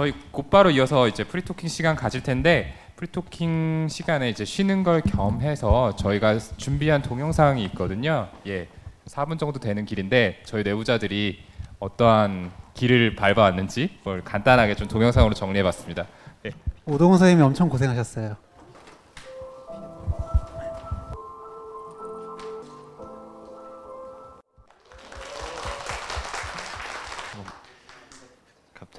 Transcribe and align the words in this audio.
저희 0.00 0.14
곧바로 0.30 0.70
이어서 0.70 1.08
이제 1.08 1.24
프리토킹 1.24 1.68
시간 1.68 1.94
가질 1.94 2.22
텐데 2.22 2.72
프리토킹 2.96 3.88
시간에 3.90 4.30
이제 4.30 4.46
쉬는 4.46 4.82
걸 4.82 5.02
겸해서 5.02 5.94
저희가 5.96 6.38
준비한 6.56 7.02
동영상이 7.02 7.62
있거든요. 7.66 8.28
예, 8.46 8.66
4분 9.06 9.38
정도 9.38 9.60
되는 9.60 9.84
길이인데 9.84 10.40
저희 10.46 10.62
내부자들이 10.62 11.40
어떠한 11.80 12.50
길을 12.72 13.14
밟아왔는지 13.14 13.98
뭘 14.02 14.24
간단하게 14.24 14.74
좀 14.74 14.88
동영상으로 14.88 15.34
정리해봤습니다. 15.34 16.06
예. 16.46 16.50
오동훈 16.86 17.18
선생님이 17.18 17.44
엄청 17.46 17.68
고생하셨어요. 17.68 18.36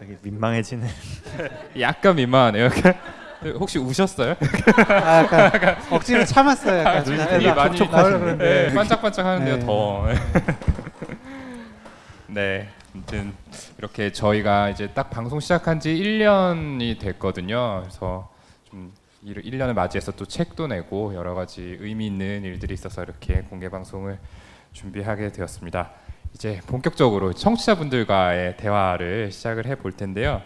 갑자기 0.02 0.18
민망해지는. 0.24 0.88
약간 1.80 2.16
민망하네요. 2.16 2.70
혹시 3.60 3.78
우셨어요? 3.78 4.36
아, 4.88 5.24
약간 5.24 5.78
억지로 5.92 6.26
참았어요. 6.26 6.80
약간 6.80 7.04
눈이 7.04 7.22
아, 7.22 7.28
되게 7.28 7.48
나 7.48 7.56
많이 7.56 7.80
나오려고 7.80 8.20
그러는데. 8.20 8.68
네, 8.68 8.74
반짝반짝 8.74 9.26
하는데요, 9.26 9.58
네. 9.58 9.66
더. 9.66 10.08
네. 12.28 12.70
아무튼 12.94 13.34
이렇게 13.78 14.12
저희가 14.12 14.70
이제 14.70 14.88
딱 14.88 15.12
방송 15.12 15.40
시작한 15.40 15.80
지 15.80 15.94
1년이 15.94 17.00
됐거든요. 17.00 17.82
그래서 17.82 18.30
좀 18.70 18.92
1년을 19.24 19.74
맞이해서 19.74 20.14
또 20.14 20.26
책도 20.26 20.68
내고 20.68 21.14
여러 21.14 21.36
가지 21.36 21.78
의미 21.80 22.08
있는 22.08 22.44
일들이 22.44 22.74
있어서 22.74 23.04
이렇게 23.04 23.42
공개 23.42 23.70
방송을 23.70 24.18
준비하게 24.74 25.32
되었습니다. 25.32 25.92
이제 26.34 26.60
본격적으로 26.68 27.34
청취자분들과의 27.34 28.58
대화를 28.58 29.32
시작을 29.32 29.66
해 29.66 29.76
볼 29.76 29.92
텐데요. 29.92 30.42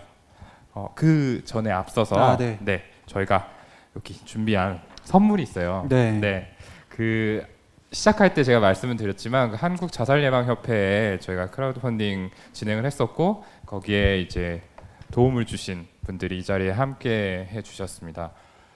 어, 0.74 0.92
그 0.96 1.42
전에 1.46 1.72
앞서서 1.72 2.16
아, 2.16 2.38
네. 2.38 2.84
저희가 3.06 3.50
여기 3.96 4.14
준비한 4.26 4.82
선물이 5.04 5.44
있어요. 5.44 5.86
네. 5.90 6.12
네. 6.12 6.52
그 6.90 7.46
시작할 7.92 8.34
때 8.34 8.44
제가 8.44 8.60
말씀을 8.60 8.98
드렸지만 8.98 9.52
그 9.52 9.56
한국 9.58 9.92
자살 9.92 10.22
예방 10.24 10.46
협회에 10.48 11.20
저희가 11.20 11.50
크라우드 11.52 11.80
펀딩 11.80 12.30
진행을 12.52 12.86
했었고 12.86 13.46
거기에 13.66 14.20
이제 14.20 14.62
도움을 15.12 15.46
주신 15.46 15.88
분들이 16.06 16.40
이 16.40 16.44
자리에 16.44 16.72
함께 16.72 17.48
해 17.52 17.62
주셨습니다. 17.62 18.32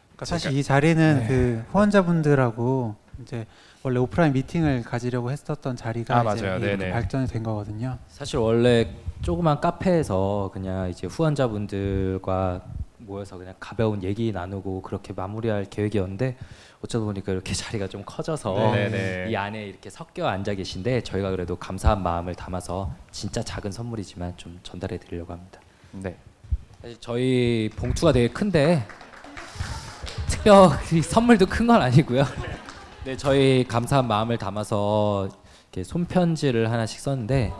그러니까 0.10 0.26
사실 0.26 0.54
이 0.54 0.64
자리는 0.64 1.20
네. 1.20 1.28
그 1.28 1.66
후원자분들하고 1.72 2.96
이제 3.24 3.46
원래 3.82 3.98
오프라인 4.00 4.34
미팅을 4.34 4.84
가지려고 4.84 5.32
했었던 5.32 5.76
자리가 5.78 6.18
아, 6.18 6.34
이제 6.34 6.46
맞아요. 6.46 6.60
이렇게 6.60 6.78
네네. 6.78 6.92
발전이 6.92 7.28
된 7.28 7.44
거거든요. 7.44 7.98
사실 8.10 8.38
원래 8.38 8.94
조그만 9.22 9.62
카페에서 9.62 10.50
그냥 10.54 10.90
이제 10.90 11.08
후원자분들과 11.08 12.62
모여서 12.98 13.38
그냥 13.38 13.54
가벼운 13.60 14.04
얘기 14.04 14.32
나누고 14.34 14.82
그렇게 14.82 15.14
마무리할 15.14 15.66
계획이었는데 15.70 16.36
어쩌다 16.84 17.06
보니까 17.06 17.32
이렇게 17.32 17.54
자리가 17.56 17.88
좀 17.88 18.04
커져서 18.06 18.54
네네네. 18.54 19.32
이 19.32 19.36
안에 19.36 19.66
이렇게 19.66 19.90
섞여 19.90 20.28
앉아 20.28 20.56
계신데 20.56 21.02
저희가 21.04 21.32
그래도 21.32 21.56
감사한 21.56 22.04
마음을 22.04 22.36
담아서 22.36 22.92
진짜 23.12 23.42
작은 23.42 23.72
선물이지만 23.72 24.34
좀 24.36 24.60
전달해 24.64 24.98
드리려고 24.98 25.32
합니다. 25.32 25.62
네. 25.94 26.18
사실 26.82 26.98
저희 27.00 27.70
봉투가 27.78 28.12
되게 28.12 28.28
큰데 28.28 28.86
특별히 30.28 31.02
선물도 31.02 31.46
큰 31.46 31.66
건 31.68 31.82
아니고요. 31.82 32.24
네, 33.10 33.18
저희 33.18 33.66
감사한 33.68 34.08
마음을 34.08 34.38
담아서 34.38 35.30
이렇게 35.64 35.84
손편지를 35.84 36.72
하나씩 36.72 37.00
썼는데 37.00 37.52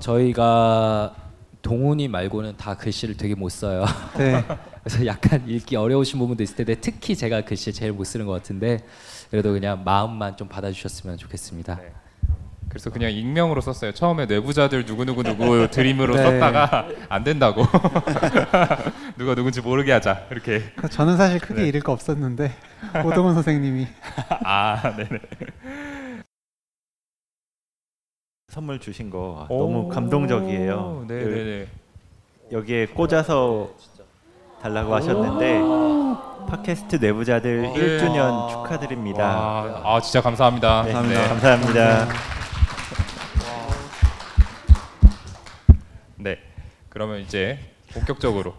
저희가 0.00 1.14
동훈이 1.62 2.08
말고는 2.08 2.56
다 2.56 2.76
글씨를 2.76 3.16
되게 3.16 3.36
못 3.36 3.48
써요. 3.50 3.84
네. 4.18 4.44
그래서 4.82 5.06
약간 5.06 5.48
읽기 5.48 5.76
어려우신 5.76 6.18
부분도 6.18 6.42
있을 6.42 6.56
텐데 6.56 6.74
특히 6.80 7.14
제가 7.14 7.42
글씨 7.42 7.72
제일 7.72 7.92
못 7.92 8.02
쓰는 8.02 8.26
것 8.26 8.32
같은데 8.32 8.84
그래도 9.30 9.52
그냥 9.52 9.84
마음만 9.84 10.36
좀 10.36 10.48
받아주셨으면 10.48 11.16
좋겠습니다. 11.16 11.76
네. 11.76 11.92
그래서 12.78 12.90
그냥 12.90 13.10
익명으로 13.10 13.60
썼어요. 13.60 13.90
처음에 13.90 14.26
내부자들 14.26 14.84
누구 14.84 15.04
누구 15.04 15.24
누구 15.26 15.68
드림으로 15.68 16.14
네. 16.14 16.22
썼다가 16.22 16.86
안 17.10 17.24
된다고 17.24 17.64
누가 19.18 19.34
누군지 19.34 19.60
모르게 19.60 19.90
하자 19.90 20.26
이렇게 20.30 20.62
그래서 20.76 20.86
저는 20.88 21.16
사실 21.16 21.40
크게 21.40 21.62
네. 21.62 21.68
잃을 21.68 21.80
거 21.80 21.90
없었는데 21.90 22.52
오동훈 23.04 23.34
선생님이 23.34 23.88
아 24.44 24.94
네네 24.96 25.18
선물 28.46 28.78
주신 28.78 29.10
거 29.10 29.46
오, 29.48 29.58
너무 29.58 29.88
감동적이에요. 29.88 31.06
네네네 31.08 31.66
여기에 32.52 32.86
꽂아서 32.86 33.70
달라고 34.62 34.94
하셨는데 34.94 35.60
팟캐스트 36.48 36.96
내부자들 36.96 37.62
네. 37.62 37.74
1주년 37.74 38.50
축하드립니다. 38.50 39.24
와, 39.24 39.96
아 39.96 40.00
진짜 40.00 40.20
감사합니다. 40.20 40.82
네, 40.84 40.92
네. 40.92 41.28
감사합니다. 41.28 42.06
네. 46.20 46.36
그러면 46.98 47.20
이제 47.20 47.60
본격적으로 47.92 48.56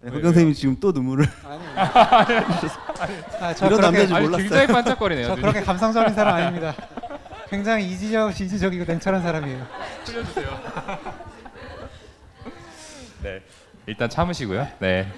네, 0.00 0.10
흑영 0.10 0.22
선생님이 0.22 0.54
지금 0.54 0.76
또 0.78 0.92
눈물을 0.92 1.26
아, 1.74 2.24
저 3.56 3.66
이런 3.66 3.80
그렇게 3.80 3.82
남자인지 3.82 4.14
아니 4.14 4.26
몰랐어요. 4.26 4.48
굉장히 4.48 4.66
반짝거리네요. 4.68 5.26
저 5.26 5.30
눈이. 5.32 5.42
그렇게 5.42 5.60
감성적인 5.62 6.14
사람 6.14 6.36
아닙니다. 6.36 6.72
굉장히 7.48 7.90
이지적, 7.90 8.40
이지적이고 8.40 8.84
냉철한 8.84 9.20
사람이에요. 9.22 9.66
네. 13.24 13.42
일단 13.86 14.08
참으시고요. 14.08 14.68
네. 14.78 15.08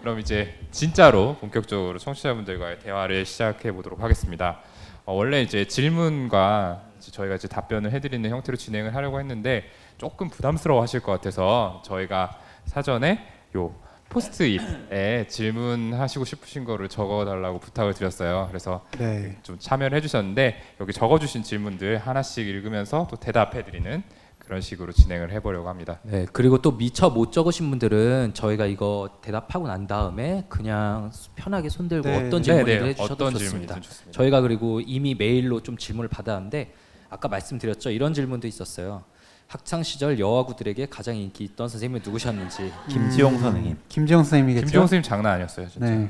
그럼 0.00 0.18
이제 0.18 0.58
진짜로 0.70 1.36
본격적으로 1.38 1.98
청취자분들과의 1.98 2.78
대화를 2.78 3.26
시작해 3.26 3.72
보도록 3.72 4.00
하겠습니다. 4.00 4.60
어, 5.04 5.12
원래 5.12 5.42
이제 5.42 5.66
질문과 5.66 6.80
이제 6.96 7.10
저희가 7.10 7.34
이제 7.34 7.46
답변을 7.46 7.92
해드리는 7.92 8.30
형태로 8.30 8.56
진행을 8.56 8.94
하려고 8.94 9.20
했는데 9.20 9.70
조금 10.02 10.28
부담스러워 10.28 10.82
하실 10.82 10.98
것 10.98 11.12
같아서 11.12 11.80
저희가 11.84 12.36
사전에 12.64 13.24
요 13.54 13.72
포스트잇에 14.08 15.28
질문하시고 15.28 16.24
싶으신 16.24 16.64
거를 16.64 16.88
적어달라고 16.88 17.60
부탁을 17.60 17.94
드렸어요. 17.94 18.46
그래서 18.48 18.84
네. 18.98 19.38
좀 19.44 19.60
참여를 19.60 19.96
해주셨는데 19.98 20.56
여기 20.80 20.92
적어주신 20.92 21.44
질문들 21.44 21.98
하나씩 21.98 22.48
읽으면서 22.48 23.06
또 23.08 23.16
대답해드리는 23.16 24.02
그런 24.40 24.60
식으로 24.60 24.90
진행을 24.90 25.30
해보려고 25.34 25.68
합니다. 25.68 26.00
네, 26.02 26.26
그리고 26.32 26.60
또 26.60 26.76
미처 26.76 27.08
못 27.08 27.30
적으신 27.30 27.70
분들은 27.70 28.32
저희가 28.34 28.66
이거 28.66 29.08
대답하고 29.22 29.68
난 29.68 29.86
다음에 29.86 30.44
그냥 30.48 31.12
편하게 31.36 31.68
손들고 31.68 32.08
네. 32.08 32.26
어떤 32.26 32.42
질문이든 32.42 32.74
네, 32.74 32.80
네. 32.80 32.88
해주셔도 32.88 33.26
어떤 33.26 33.38
좋습니다. 33.38 33.76
좋습니다. 33.76 34.10
저희가 34.10 34.40
그리고 34.40 34.80
이미 34.80 35.14
메일로 35.14 35.62
좀 35.62 35.76
질문을 35.76 36.08
받았는데 36.08 36.74
아까 37.08 37.28
말씀드렸죠 37.28 37.90
이런 37.90 38.12
질문도 38.14 38.48
있었어요. 38.48 39.04
학창 39.46 39.82
시절 39.82 40.18
여아구들에게 40.18 40.86
가장 40.86 41.16
인기 41.16 41.44
있던 41.44 41.68
선생님이 41.68 42.00
누구셨는지 42.04 42.72
김지용 42.88 43.38
선생님. 43.38 43.76
김지영 43.88 44.22
선생님이겠죠? 44.24 44.64
김지영 44.64 44.82
선생님 44.84 45.02
장난 45.02 45.34
아니었어요, 45.34 45.68
진짜. 45.68 45.86
네. 45.90 46.08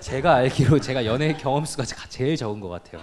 제가 0.00 0.34
알기로 0.36 0.80
제가 0.80 1.04
연애 1.06 1.32
경험 1.34 1.64
수가 1.64 1.84
제일 2.08 2.36
적은 2.36 2.60
것 2.60 2.68
같아요. 2.68 3.00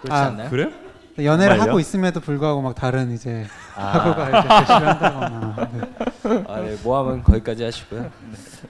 그렇지 0.00 0.12
아, 0.12 0.26
않나요? 0.26 0.50
그래요? 0.50 0.70
연애를 1.18 1.54
정말요? 1.56 1.70
하고 1.70 1.80
있음에도 1.80 2.20
불구하고 2.20 2.60
막 2.60 2.74
다른 2.74 3.12
이제 3.12 3.46
아. 3.74 3.98
학우가 3.98 4.28
이제 4.28 4.48
제시를 4.66 4.88
한다거나 4.88 5.70
네. 5.72 6.44
아, 6.48 6.60
네, 6.60 6.76
모함은 6.82 7.22
거기까지 7.22 7.64
하시고요. 7.64 8.10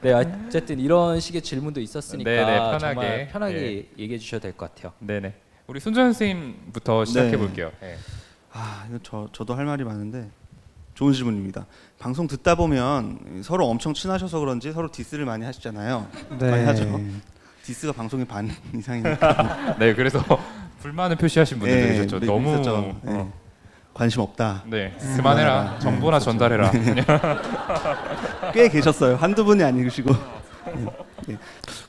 네, 0.02 0.12
어쨌든 0.12 0.78
이런 0.78 1.18
식의 1.18 1.42
질문도 1.42 1.80
있었으니까 1.80 2.28
네, 2.30 2.36
네, 2.44 2.56
편하게. 2.58 2.78
정말 2.78 3.28
편하게 3.28 3.54
예. 3.56 3.88
얘기해 3.98 4.18
주셔도 4.18 4.42
될 4.42 4.52
것 4.52 4.72
같아요. 4.74 4.92
네네. 5.00 5.34
우리 5.66 5.80
손전 5.80 6.12
선생님부터 6.12 7.04
시작해 7.04 7.30
네. 7.32 7.36
볼게요. 7.36 7.72
네. 7.80 7.96
아 8.56 8.86
이거 8.88 8.98
저 9.02 9.28
저도 9.32 9.54
할 9.54 9.66
말이 9.66 9.84
많은데 9.84 10.30
좋은 10.94 11.12
질문입니다. 11.12 11.66
방송 11.98 12.26
듣다 12.26 12.54
보면 12.54 13.42
서로 13.44 13.66
엄청 13.66 13.92
친하셔서 13.92 14.38
그런지 14.40 14.72
서로 14.72 14.90
디스를 14.90 15.26
많이 15.26 15.44
하시잖아요. 15.44 16.06
네. 16.38 16.50
많이 16.50 16.64
하죠. 16.64 17.00
디스가 17.64 17.92
방송의 17.92 18.24
반 18.24 18.50
이상이니까 18.74 19.76
네, 19.78 19.94
그래서 19.94 20.22
불만을 20.80 21.16
표시하신 21.16 21.58
분들도 21.58 21.86
네, 21.86 21.92
계셨죠. 21.92 22.20
네, 22.20 22.26
너무 22.26 22.52
있었죠. 22.52 22.96
네. 23.02 23.12
어, 23.12 23.32
관심 23.92 24.22
없다. 24.22 24.62
네, 24.66 24.96
음, 25.02 25.16
그만해라. 25.16 25.52
그만해라. 25.52 25.78
정보나 25.80 26.18
네, 26.18 26.24
전달해라. 26.24 26.70
꽤 28.54 28.68
계셨어요. 28.70 29.16
한두 29.16 29.44
분이 29.44 29.62
아니시고. 29.62 30.14
네, 31.26 31.34
네. 31.34 31.38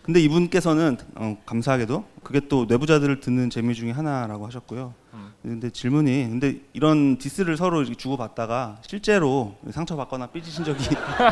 근데 0.01 0.19
이분께서는 0.21 0.97
어, 1.15 1.37
감사하게도 1.45 2.03
그게 2.23 2.41
또 2.47 2.65
내부자들을 2.67 3.19
듣는 3.19 3.49
재미 3.49 3.73
중에 3.75 3.91
하나라고 3.91 4.45
하셨고요. 4.47 4.93
음. 5.13 5.33
근데 5.41 5.69
질문이 5.69 6.27
근데 6.29 6.55
이런 6.73 7.17
디스를 7.17 7.55
서로 7.57 7.81
이렇게 7.81 7.95
주고 7.95 8.17
받다가 8.17 8.77
실제로 8.81 9.55
상처 9.71 9.95
받거나 9.95 10.27
삐지신 10.27 10.65
적이 10.65 10.83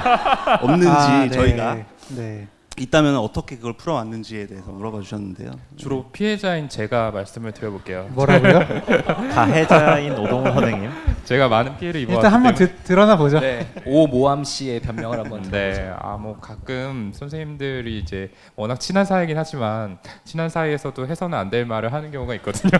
없는지 0.61 0.87
아, 0.87 1.19
네. 1.25 1.29
저희가 1.29 1.85
네. 2.15 2.47
있다면 2.77 3.15
어떻게 3.17 3.55
그걸 3.55 3.73
풀어왔는지에 3.73 4.47
대해서 4.47 4.69
물어봐 4.69 4.99
주셨는데요. 5.01 5.51
주로 5.77 6.09
피해자인 6.11 6.67
제가 6.67 7.11
말씀을 7.11 7.53
드려볼게요. 7.53 8.09
뭐라고요? 8.11 8.59
가해자인 9.33 10.11
오동훈 10.13 10.51
선생님. 10.53 10.84
제가 11.25 11.47
많은 11.49 11.77
피해를 11.77 12.01
입어왔기 12.01 12.17
일단 12.19 12.33
한번 12.33 12.55
드- 12.55 12.75
드러나 12.83 13.17
보죠. 13.17 13.39
네. 13.39 13.67
오 13.85 14.07
모함 14.07 14.43
씨의 14.43 14.79
변명을 14.81 15.19
한번 15.19 15.41
네, 15.51 15.91
아뭐 15.99 16.37
가끔 16.39 17.11
선생님들이 17.13 17.99
이제 17.99 18.31
워낙 18.55 18.79
친한 18.79 19.05
사이긴 19.05 19.37
하지만 19.37 19.97
친한 20.23 20.49
사이에서도 20.49 21.07
해서는 21.07 21.37
안 21.37 21.49
될 21.49 21.65
말을 21.65 21.91
하는 21.93 22.11
경우가 22.11 22.33
있거든요. 22.35 22.71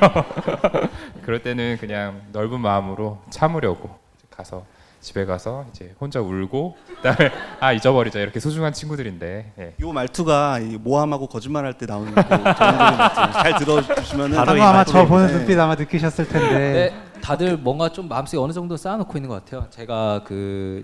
그럴 1.24 1.42
때는 1.42 1.78
그냥 1.80 2.22
넓은 2.32 2.60
마음으로 2.60 3.20
참으려고 3.30 3.90
가서 4.36 4.64
집에 5.02 5.24
가서 5.26 5.66
이제 5.70 5.94
혼자 6.02 6.20
울고 6.20 6.76
그다음에 7.02 7.32
아 7.62 7.72
잊어버리자 7.74 8.20
이렇게 8.20 8.40
소중한 8.40 8.74
친구들인데 8.74 9.54
예. 9.60 9.74
이 9.80 9.86
말투가 9.86 10.60
이 10.60 10.78
모함하고 10.82 11.28
거짓말할 11.28 11.76
때 11.76 11.86
나오는 11.86 12.12
그 12.14 12.24
전형적인 12.24 12.84
말투. 12.98 13.34
잘 13.34 13.56
들어주시면은 13.56 14.36
바로 14.38 14.58
이 14.58 14.62
아마 14.62 14.84
저 14.84 15.06
보는 15.06 15.28
네. 15.28 15.34
눈빛 15.34 15.60
아마 15.60 15.76
느끼셨을 15.76 16.28
텐데 16.28 16.58
네, 16.92 17.15
다들 17.26 17.58
뭔가 17.58 17.90
좀 17.90 18.08
마음속에 18.08 18.38
어느 18.38 18.54
정도 18.54 18.78
쌓아놓고 18.78 19.18
있는 19.18 19.30
것 19.30 19.44
같아요. 19.44 19.68
제가 19.72 20.24
그 20.26 20.84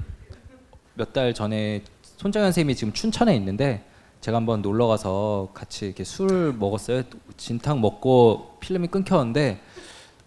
몇 0.95 1.13
달 1.13 1.33
전에 1.33 1.83
손정현 2.17 2.47
선생님이 2.47 2.75
지금 2.75 2.91
춘천에 2.93 3.35
있는데 3.35 3.85
제가 4.19 4.37
한번 4.37 4.61
놀러 4.61 4.87
가서 4.87 5.49
같이 5.53 5.85
이렇게 5.85 6.03
술 6.03 6.53
먹었어요. 6.57 7.03
진탕 7.37 7.79
먹고 7.79 8.57
필름이 8.59 8.87
끊겼는데 8.87 9.61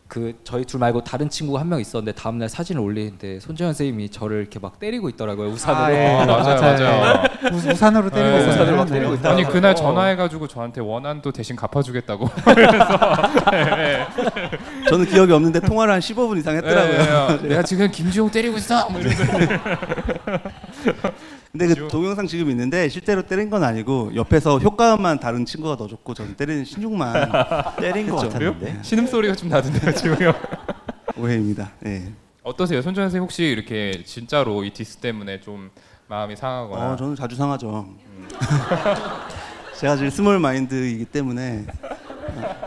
그 0.07 0.35
저희 0.45 0.65
둘 0.67 0.79
말고 0.81 1.03
다른 1.03 1.29
친구가 1.31 1.61
한 1.61 1.69
명 1.69 1.81
있었는데 1.81 2.13
다음 2.13 2.39
날 2.39 2.49
사진을 2.49 2.81
올리는데 2.81 3.41
손정현 3.41 3.73
선생님이 3.73 4.11
저를 4.11 4.41
이렇게 4.41 4.59
막 4.59 4.79
때리고 4.79 5.09
있더라고요 5.09 5.49
우산으로. 5.49 5.85
아, 5.85 5.93
예. 5.93 6.07
아, 6.21 6.27
맞아요, 6.27 6.61
맞아요. 6.61 7.23
우- 7.53 7.71
우산으로 7.71 8.11
때리고 8.11 8.37
네. 8.39 8.49
우산으로 8.49 8.77
막 8.77 8.85
네. 8.87 8.93
때리고 8.95 9.15
있다. 9.15 9.31
아니 9.31 9.45
그날 9.45 9.73
어. 9.73 9.75
전화해가지고 9.75 10.47
저한테 10.47 10.81
원한도 10.83 11.33
대신 11.33 11.57
갚아주겠다고 11.57 12.29
저는 14.89 15.07
기억이 15.07 15.33
없는데 15.33 15.61
통화를 15.61 15.95
한 15.95 16.01
15분 16.01 16.37
이상 16.39 16.55
했더라고요. 16.57 17.39
예, 17.41 17.43
예. 17.43 17.45
내가 17.49 17.63
지금 17.63 17.91
김지용 17.91 18.31
때리고 18.31 18.59
있어 18.59 18.89
뭐 18.91 19.01
이러면서 19.01 19.25
근데 21.57 21.73
그 21.73 21.87
동영상 21.87 22.27
지금 22.27 22.51
있는데 22.51 22.89
실제로 22.89 23.23
때린 23.23 23.49
건 23.49 23.63
아니고 23.63 24.11
옆에서 24.17 24.59
효과음만 24.59 25.21
다른 25.21 25.45
친구가 25.45 25.77
넣어줬고 25.77 26.13
저는 26.13 26.35
때리는 26.35 26.65
시늉만 26.65 27.31
때린 27.79 28.11
것 28.11 28.25
했죠. 28.25 28.29
같았는데. 28.33 28.81
신음 28.83 29.07
소리가 29.07 29.37
좀 29.37 29.49
나던데요 29.51 29.95
지금요. 29.95 30.33
오해입니다. 31.17 31.71
예. 31.87 32.11
어떠세요, 32.43 32.83
손정 32.83 33.05
선생 33.05 33.23
혹시 33.23 33.45
이렇게 33.45 34.03
진짜로 34.05 34.65
이 34.65 34.71
디스 34.71 34.97
때문에 34.97 35.41
좀 35.41 35.71
마음이 36.09 36.35
상하거나 36.35 36.93
어, 36.95 36.97
저는 36.97 37.15
자주 37.15 37.37
상하죠. 37.37 37.89
제가 39.79 39.97
제일 39.97 40.11
small 40.11 40.41
mind이기 40.41 41.05
때문에 41.05 41.67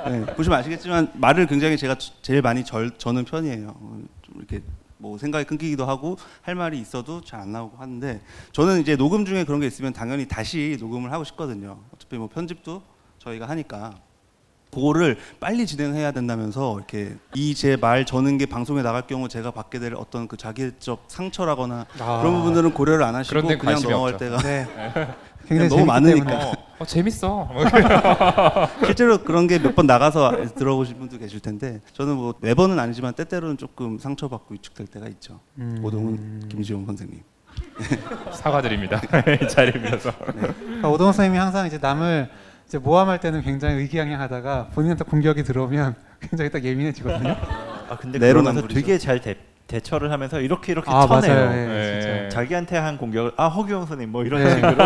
어, 0.06 0.10
네, 0.10 0.26
보시면 0.28 0.60
아시겠지만 0.60 1.12
말을 1.16 1.46
굉장히 1.48 1.76
제가 1.76 1.96
저- 1.98 2.14
제일 2.22 2.42
많이 2.42 2.64
절, 2.64 2.92
저는 2.98 3.26
편이에요. 3.26 3.68
어, 3.68 4.00
좀 4.22 4.36
이렇게 4.38 4.62
뭐 4.98 5.18
생각이 5.18 5.46
끊기기도 5.46 5.86
하고 5.86 6.18
할 6.42 6.56
말이 6.56 6.80
있어도 6.80 7.22
잘 7.22 7.38
안 7.38 7.52
나오고 7.52 7.78
하는데 7.78 8.20
저는 8.52 8.82
이제 8.82 8.96
녹음 8.96 9.24
중에 9.26 9.44
그런 9.44 9.60
게 9.60 9.68
있으면 9.68 9.94
당연히 9.94 10.28
다시 10.28 10.76
녹음을 10.80 11.12
하고 11.12 11.24
싶거든요. 11.24 11.78
어차피 11.94 12.18
뭐 12.18 12.28
편집도 12.28 12.82
저희가 13.20 13.48
하니까 13.48 13.94
그거를 14.74 15.18
빨리 15.40 15.66
진행해야 15.66 16.12
된다면서 16.12 16.76
이렇게 16.78 17.16
이 17.36 17.54
제 17.54 17.78
말 17.78 18.06
저는 18.06 18.38
게 18.38 18.46
방송에 18.48 18.82
나갈 18.82 19.06
경우 19.08 19.30
제가 19.30 19.52
받게 19.52 19.80
될 19.80 19.94
어떤 19.96 20.28
그 20.28 20.36
자기적 20.36 21.06
상처라거나 21.08 21.86
아. 22.00 22.20
그런 22.20 22.34
부분들은 22.40 22.74
고려를 22.74 23.04
안 23.04 23.16
하시고 23.16 23.32
그런 23.34 23.48
데 23.48 23.58
그냥 23.58 23.76
관심이 23.76 23.92
넘어갈 23.92 24.14
없죠. 24.16 24.26
때가 24.26 24.38
네. 24.42 24.68
굉장히 25.48 25.70
너무 25.70 25.86
많으니까. 25.86 26.26
때문에. 26.26 26.46
어, 26.52 26.54
어, 26.80 26.86
재밌어. 26.86 27.50
뭐 27.52 27.64
실제로 28.86 29.18
그런 29.24 29.48
게 29.48 29.58
몇 29.60 29.74
번 29.76 29.88
나가서 29.88 30.54
들어보신 30.56 30.98
분도 31.00 31.18
계실 31.18 31.40
텐데 31.40 31.82
저는 31.94 32.16
뭐 32.16 32.34
매번은 32.42 32.78
아니지만 32.80 33.14
때때로는 33.14 33.58
조금 33.58 33.98
상처받고 33.98 34.54
위축될 34.54 34.88
때가 34.88 35.08
있죠. 35.08 35.40
음. 35.58 35.80
오동훈 35.84 36.48
김지용 36.50 36.86
선생님. 36.86 37.22
사과드립니다. 38.34 39.02
이 39.44 39.48
자리를 39.48 39.82
빌어서. 39.82 40.12
그러니까 40.18 40.90
오동훈 40.90 41.14
선생님이 41.14 41.38
항상 41.40 41.66
이제 41.68 41.78
남을 41.82 42.30
이제 42.68 42.78
모함할 42.78 43.20
때는 43.20 43.42
굉장히 43.42 43.76
의기양양하다가 43.78 44.68
본인한테 44.74 45.04
공격이 45.06 45.44
들어오면 45.44 45.96
굉장히 46.22 46.52
딱 46.52 46.64
예민해지거든요. 46.64 47.30
아 47.90 47.98
근데 47.98 48.20
내로남불이죠. 48.20 48.68
그러면서 48.68 48.68
되게 48.74 48.98
잘 48.98 49.22
대, 49.22 49.36
대처를 49.68 50.12
하면서 50.12 50.40
이렇게 50.42 50.74
이렇게 50.74 50.90
아 50.92 51.08
쳐내요. 51.08 51.34
맞아요. 51.34 51.52
예, 51.58 51.66
네. 52.28 52.30
자기한테 52.30 52.78
한 52.78 52.98
공격을 52.98 53.32
아 53.38 53.48
허규영 53.48 53.86
선생님 53.86 54.12
뭐 54.12 54.24
이런 54.26 54.44
네. 54.44 54.56
식으로 54.56 54.76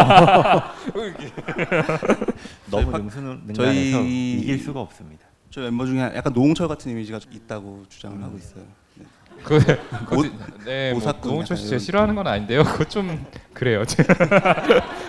너무 2.69 2.91
능수능란해서 2.97 3.53
저희- 3.53 4.39
이길 4.41 4.59
수가 4.59 4.79
없습니다. 4.81 5.25
저 5.49 5.61
멤버 5.61 5.85
중에 5.85 5.99
약간 6.15 6.31
노홍철 6.33 6.67
같은 6.67 6.91
이미지가 6.91 7.19
좀 7.19 7.33
있다고 7.33 7.83
주장을 7.89 8.21
하고 8.23 8.37
있어요. 8.37 8.63
네. 8.95 9.05
그, 9.43 9.59
그, 9.59 10.31
네, 10.65 10.91
뭐 10.91 10.99
오사쿠 11.01 11.27
노홍철 11.27 11.57
씨 11.57 11.63
제가 11.63 11.69
이런 11.71 11.79
싫어하는 11.79 12.15
건 12.15 12.27
아닌데요. 12.27 12.63
그거 12.63 12.83
좀 12.85 13.25
그래요. 13.53 13.83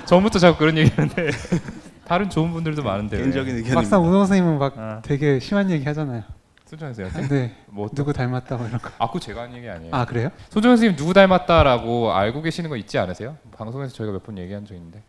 전부터 0.07 0.39
자꾸 0.41 0.59
그런 0.59 0.79
얘기하는데 0.79 1.31
다른 2.07 2.29
좋은 2.31 2.51
분들도 2.51 2.83
많은데. 2.83 3.19
개인적인 3.19 3.49
의견입니다. 3.57 3.75
막상 3.75 4.01
오동훈 4.01 4.27
선생님은 4.27 4.59
막 4.59 4.75
아. 4.79 5.01
되게 5.03 5.39
심한 5.39 5.71
얘기 5.71 5.85
하잖아요. 5.85 6.25
손정 6.73 6.95
선생님. 6.95 7.29
네. 7.29 7.55
뭐 7.67 7.87
또- 7.89 7.95
누구 7.95 8.13
닮았다고 8.15 8.67
이런 8.67 8.81
거. 8.81 8.91
아, 8.99 9.07
그거 9.07 9.19
제가 9.21 9.43
한 9.43 9.55
얘기 9.55 9.69
아니에요. 9.69 9.95
아 9.95 10.07
그래요? 10.07 10.31
손정 10.49 10.71
선생님 10.73 10.97
누구 10.97 11.13
닮았다라고 11.13 12.13
알고 12.15 12.41
계시는 12.41 12.71
거 12.71 12.77
있지 12.77 12.97
않으세요? 12.99 13.37
방송에서 13.57 13.93
저희가 13.93 14.13
몇 14.15 14.23
번 14.23 14.39
얘기한 14.39 14.65
적 14.65 14.75
있는데. 14.75 15.03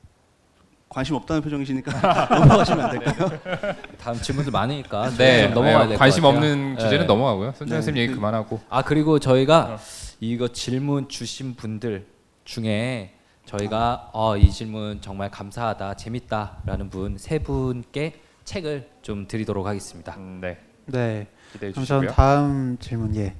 관심 0.89 1.15
없다는 1.15 1.41
표정이시니까 1.41 1.91
넘어가시면 2.37 2.81
안 2.85 2.99
될까요? 2.99 3.29
다음 3.97 4.15
질문들 4.17 4.51
많으니까 4.51 5.09
네, 5.17 5.43
좀 5.45 5.53
넘어가야 5.55 5.87
될 5.87 5.89
것 5.95 5.99
관심 5.99 6.23
같아요. 6.23 6.37
없는 6.37 6.75
네. 6.75 6.79
주제는 6.81 7.07
넘어가고요. 7.07 7.51
손정 7.53 7.67
네. 7.67 7.75
선생님 7.75 8.01
얘기 8.03 8.11
그- 8.11 8.19
그만하고. 8.19 8.59
아 8.69 8.81
그리고 8.83 9.17
저희가 9.19 9.59
어. 9.75 9.77
이거 10.19 10.49
질문 10.49 11.07
주신 11.07 11.55
분들 11.55 12.05
중에 12.43 13.13
저희가 13.45 14.09
어, 14.13 14.35
이 14.37 14.51
질문 14.51 14.99
정말 15.01 15.31
감사하다 15.31 15.95
재밌다라는 15.95 16.89
분 16.89 17.17
세 17.17 17.39
분께 17.39 18.19
책을 18.43 18.89
좀 19.01 19.27
드리도록 19.27 19.65
하겠습니다. 19.65 20.13
음, 20.17 20.39
네. 20.41 20.57
네. 20.85 21.27
기대해 21.53 21.71
그럼 21.71 21.83
주시고요. 21.85 22.07
전 22.07 22.15
다음 22.15 22.77
질문 22.79 23.15
예. 23.15 23.35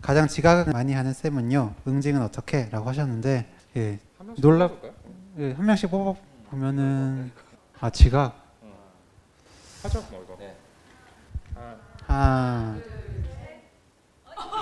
가장 0.00 0.28
지각을 0.28 0.72
많이 0.72 0.92
하는 0.92 1.12
쌤은요. 1.12 1.74
응징은 1.88 2.22
어떻게?라고 2.22 2.88
하셨는데 2.88 3.50
예. 3.76 3.98
한 4.18 4.26
명씩 4.26 4.44
놀랍- 4.44 4.68
뽑아볼까요? 4.68 4.92
예, 5.38 5.52
한 5.52 5.66
명씩 5.66 5.90
뽑아 5.90 6.14
보면은 6.50 7.32
아 7.80 7.90
지각 7.90 8.40
하죠. 9.82 10.04
뭐 10.10 10.22
이거. 10.24 10.36
네. 10.38 10.54
아 12.06 12.76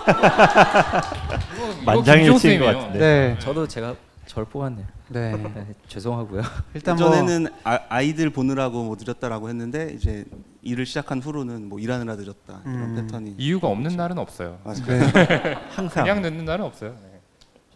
이거- 0.07 1.73
이거 1.83 1.83
만장일치인 1.85 2.61
것. 2.61 2.67
같은데. 2.67 2.99
네. 2.99 3.39
저도 3.41 3.67
제가 3.69 3.95
저를 4.27 4.47
뽑았네요. 4.49 4.87
네. 5.13 5.37
네, 5.37 5.75
죄송하고요. 5.89 6.43
일단 6.75 6.97
뭐 6.97 7.11
전에는 7.11 7.47
아, 7.65 8.01
이들 8.03 8.31
보느라고 8.31 8.85
뭐 8.85 8.97
늦었다라고 8.99 9.49
했는데 9.49 9.93
이제 9.95 10.25
일을 10.63 10.87
시작한 10.87 11.21
후로는 11.21 11.69
뭐 11.69 11.79
일하느라 11.79 12.17
늦었다 12.17 12.61
이런 12.65 12.77
음. 12.83 12.95
패턴이 12.97 13.35
이유가 13.39 13.69
없는 13.69 13.97
날은 13.97 14.19
없어요. 14.19 14.59
맞아요. 14.65 14.85
네. 14.87 15.55
항상 15.71 16.05
그냥 16.05 16.23
늦는 16.23 16.45
날은 16.45 16.65
없어요. 16.65 16.97
네. 17.03 17.21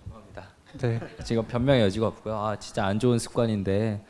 죄송합니다. 0.04 0.44
네. 0.78 1.00
지금 1.24 1.44
변명의 1.44 1.82
여지가 1.82 2.06
없고요. 2.08 2.34
아 2.36 2.56
진짜 2.58 2.84
안 2.86 2.98
좋은 2.98 3.18
습관인데 3.18 4.04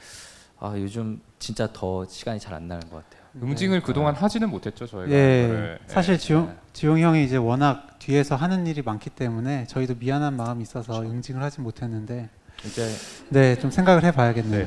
아 0.59 0.75
요즘 0.77 1.21
진짜 1.39 1.69
더 1.73 2.05
시간이 2.07 2.39
잘 2.41 2.55
안 2.55 2.69
나는 2.69 2.89
것 2.89 2.97
같아요. 3.05 3.17
응징을 3.43 3.83
그동안 3.83 4.15
하지는 4.15 4.49
못했죠 4.49 4.87
저희가. 4.87 5.13
예. 5.13 5.45
이거를. 5.45 5.79
사실 5.87 6.17
지용 6.17 6.47
네. 6.47 6.57
지용 6.73 6.99
형이 6.99 7.23
이제 7.25 7.37
워낙 7.37 7.99
뒤에서 7.99 8.35
하는 8.35 8.67
일이 8.67 8.81
많기 8.81 9.11
때문에 9.11 9.67
저희도 9.67 9.97
미안한 9.99 10.35
마음이 10.37 10.63
있어서 10.63 11.03
응징을 11.03 11.43
하진 11.43 11.63
못했는데 11.63 12.31
이제 12.65 12.89
네, 13.29 13.57
좀 13.57 13.71
생각을 13.71 14.05
해 14.05 14.13
봐야겠네요. 14.13 14.67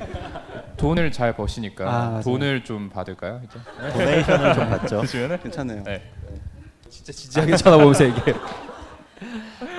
돈을 0.78 1.12
잘 1.12 1.36
버시니까 1.36 1.86
아, 1.86 2.10
맞아요. 2.10 2.22
돈을 2.22 2.64
좀 2.64 2.90
받을까요 2.90 3.42
이제? 3.44 3.60
도네이션을 3.92 4.54
좀 4.54 4.70
받죠. 4.70 5.02
괜찮아요. 5.44 5.84
네. 5.84 6.12
진짜 6.90 7.12
진지하게 7.12 7.58
쳐다보면서 7.58 8.06
얘기해. 8.06 8.36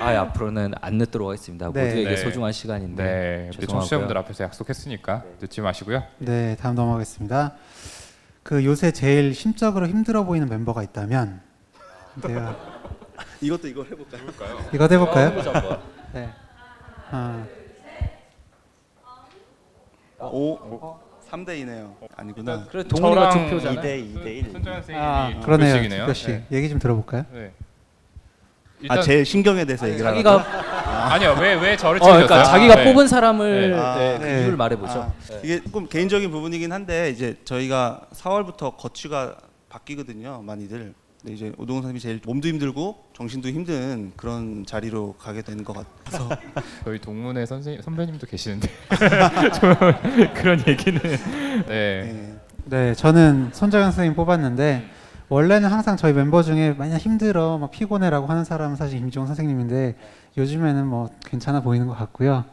아 0.01 0.11
앞으로는 0.21 0.73
안 0.81 0.99
늦도록 0.99 1.29
하겠습니다. 1.29 1.73
네. 1.73 1.83
네. 1.83 1.89
모두에게 1.89 2.17
소중한 2.17 2.53
시간인데 2.53 3.03
네. 3.03 3.45
우리 3.49 3.53
죄송하고요. 3.53 3.67
청취자분들 3.81 4.19
앞에서 4.19 4.45
약속했으니까 4.45 5.25
늦지 5.41 5.61
마시고요. 5.63 6.03
네, 6.19 6.57
다음 6.61 6.75
넘어가겠습니다. 6.75 7.55
그 8.43 8.65
요새 8.65 8.91
제일 8.91 9.35
심적으로 9.35 9.87
힘들어 9.87 10.25
보이는 10.25 10.49
멤버가 10.49 10.83
있다면 10.83 11.41
내가 12.23 12.57
이것도 13.41 13.69
이걸 13.69 13.87
해볼까요? 13.87 14.65
이거 14.73 14.87
해볼까요? 14.91 15.29
해보자, 15.29 15.61
뭐. 15.61 15.83
네. 16.13 16.29
아, 17.11 17.45
오, 20.21 20.99
3대 21.31 21.49
2네요. 21.65 21.95
아니구나. 22.17 22.67
그래 22.71 22.83
동훈이가 22.85 23.31
저랑 23.31 23.49
투표잖아요. 23.51 23.81
2대 23.81 24.15
2대 24.15 24.27
1. 24.27 24.53
손정현 24.53 24.83
선생님이 24.83 24.99
아두 25.07 25.41
그러네요. 25.41 26.07
표씩. 26.07 26.29
네. 26.29 26.45
얘기 26.53 26.69
좀 26.69 26.79
들어볼까요? 26.79 27.25
네. 27.33 27.53
아, 28.89 29.01
제 29.03 29.23
신경에 29.25 29.65
대해서 29.67 29.87
얘기를 29.89 30.07
하라고요? 30.07 30.23
자기가 30.25 31.13
아니요 31.13 31.37
왜 31.39 31.55
왜 31.55 31.77
저를 31.77 32.01
어, 32.01 32.05
찍으셨어요? 32.05 32.27
그러니까 32.27 32.45
자기가 32.45 32.75
네. 32.77 32.85
뽑은 32.85 33.09
사람을 33.09 33.71
네. 33.73 33.77
아, 33.79 33.99
네, 33.99 34.19
그 34.19 34.25
네. 34.25 34.41
이유를 34.43 34.57
말해보죠. 34.57 34.93
아, 35.01 35.13
이게 35.43 35.63
조금 35.63 35.87
개인적인 35.87 36.31
부분이긴 36.31 36.73
한데 36.73 37.11
이제 37.11 37.37
저희가 37.45 38.03
4월부터 38.15 38.77
거취가 38.79 39.37
바뀌거든요, 39.69 40.43
많이들. 40.43 40.95
근데 41.21 41.35
이제 41.35 41.53
오동훈 41.59 41.83
선생님이 41.83 42.01
제일 42.01 42.21
몸도 42.25 42.49
힘들고 42.49 42.97
정신도 43.13 43.49
힘든 43.51 44.13
그런 44.17 44.65
자리로 44.65 45.15
가게 45.19 45.43
된 45.43 45.65
것 45.65 45.75
같아서 45.77 46.29
저희 46.85 46.99
동문회 46.99 47.45
선생 47.45 47.81
선배님도 47.83 48.27
계시는데 48.27 48.69
좀 49.61 49.75
그런 50.35 50.63
얘기는 50.67 50.99
네. 51.03 51.67
네. 51.67 52.37
네, 52.65 52.95
저는 52.95 53.51
손정현 53.53 53.91
선생님 53.93 54.15
뽑았는데 54.15 54.89
원래는 55.29 55.69
항상 55.69 55.97
저희 55.97 56.13
멤버 56.13 56.43
중에 56.43 56.73
만약 56.73 56.97
힘들어, 56.99 57.59
막 57.59 57.71
피곤해라고 57.71 58.27
하는 58.27 58.45
사람은 58.45 58.77
사실 58.77 58.99
김지용 58.99 59.27
선생님인데 59.27 59.97
요즘에는 60.39 60.87
뭐 60.87 61.09
괜찮아 61.27 61.61
보이는 61.61 61.87
것 61.87 61.95
같고요. 61.97 62.45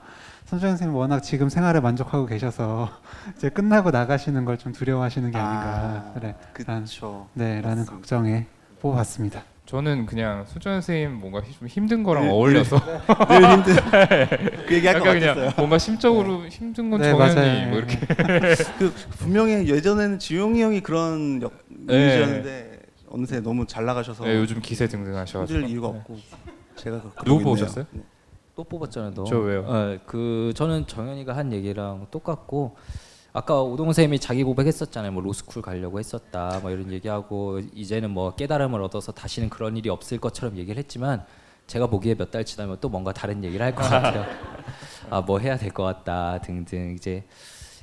손정현 0.46 0.74
선생님 0.78 0.96
워낙 0.96 1.22
지금 1.22 1.50
생활에 1.50 1.80
만족하고 1.80 2.26
계셔서 2.26 2.90
이제 3.38 3.50
끝나고 3.50 3.92
나가시는 3.92 4.44
걸 4.46 4.58
좀 4.58 4.74
두려워하시는 4.74 5.32
게 5.32 5.38
아닌가, 5.38 5.66
아, 5.68 6.12
그래, 6.14 6.36
란, 6.66 6.82
그렇죠. 6.82 7.28
네, 7.34 7.62
라는. 7.62 7.86
걱정에 7.86 8.46
뽑았습니다. 8.80 9.44
저는 9.66 10.06
그냥 10.06 10.46
수전 10.48 10.76
선생님 10.82 11.20
뭔가 11.20 11.42
좀 11.60 11.68
힘든 11.68 12.02
거랑 12.02 12.24
네, 12.26 12.30
어울려서 12.32 12.78
늘 13.28 13.52
힘든 13.52 13.76
그 14.66 14.76
얘기할 14.76 15.00
것 15.00 15.08
약간 15.08 15.20
그냥 15.20 15.36
같았어요. 15.36 15.52
뭔가 15.58 15.78
심적으로 15.78 16.48
힘든 16.48 16.90
건 16.90 17.02
네, 17.02 17.12
정현이 17.12 17.36
맞아요. 17.36 17.70
뭐 17.70 17.78
이렇게 17.80 17.98
그 18.80 18.94
분명히 19.20 19.68
예전에는 19.68 20.20
지용이 20.20 20.62
형이 20.62 20.80
그런 20.82 21.42
역 21.42 21.52
네. 21.68 21.96
이미지였는데 22.02 22.80
어느새 23.10 23.42
너무 23.42 23.68
잘 23.68 23.84
나가셔서 23.86 24.24
네, 24.24 24.36
요즘 24.38 24.62
기세 24.62 24.88
등등하셔가지고 24.88 25.60
힘들 25.60 25.70
이유가 25.74 25.88
없고 25.90 26.18
제가 26.78 27.02
그- 27.02 27.26
누구 27.26 27.32
있네요. 27.42 27.44
뽑으셨어요? 27.44 27.86
네. 27.92 28.02
또 28.56 28.64
뽑았잖아요, 28.64 29.14
너. 29.16 29.24
저 29.26 29.38
왜요? 29.40 29.72
네, 29.72 30.00
그 30.06 30.54
저는 30.56 30.88
정현이가 30.88 31.36
한 31.36 31.52
얘기랑 31.52 32.08
똑같고 32.10 32.78
아까 33.38 33.62
오동훈 33.62 33.94
쌤이 33.94 34.18
자기 34.18 34.44
고백했었잖아요. 34.44 35.12
뭐 35.12 35.22
로스쿨 35.22 35.62
가려고 35.62 36.00
했었다. 36.00 36.58
뭐 36.64 36.72
이런 36.72 36.92
얘기하고 36.92 37.60
이제는 37.76 38.10
뭐 38.10 38.34
깨달음을 38.34 38.82
얻어서 38.82 39.12
다시는 39.12 39.50
그런 39.50 39.78
일이 39.78 39.90
없을 39.90 40.18
것처럼 40.20 40.58
얘기를 40.58 40.80
했지만 40.80 41.24
제가 41.68 41.86
보기에 41.86 42.16
몇 42.16 42.32
달 42.32 42.44
지나면 42.46 42.78
또 42.82 42.90
뭔가 42.90 43.14
다른 43.14 43.44
얘기를 43.44 43.64
할 43.64 43.76
것 43.76 43.84
같아요. 43.90 44.26
아 45.12 45.22
뭐 45.22 45.38
해야 45.38 45.56
될 45.56 45.70
것 45.72 45.84
같다 45.84 46.40
등등 46.42 46.96
이제 46.96 47.26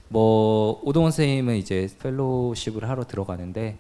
뭐 0.09 0.81
오동훈 0.83 1.13
선생님은 1.13 1.55
이제 1.57 1.89
fellowship을 2.03 2.89
하러 2.89 3.05
들어가는데 3.05 3.79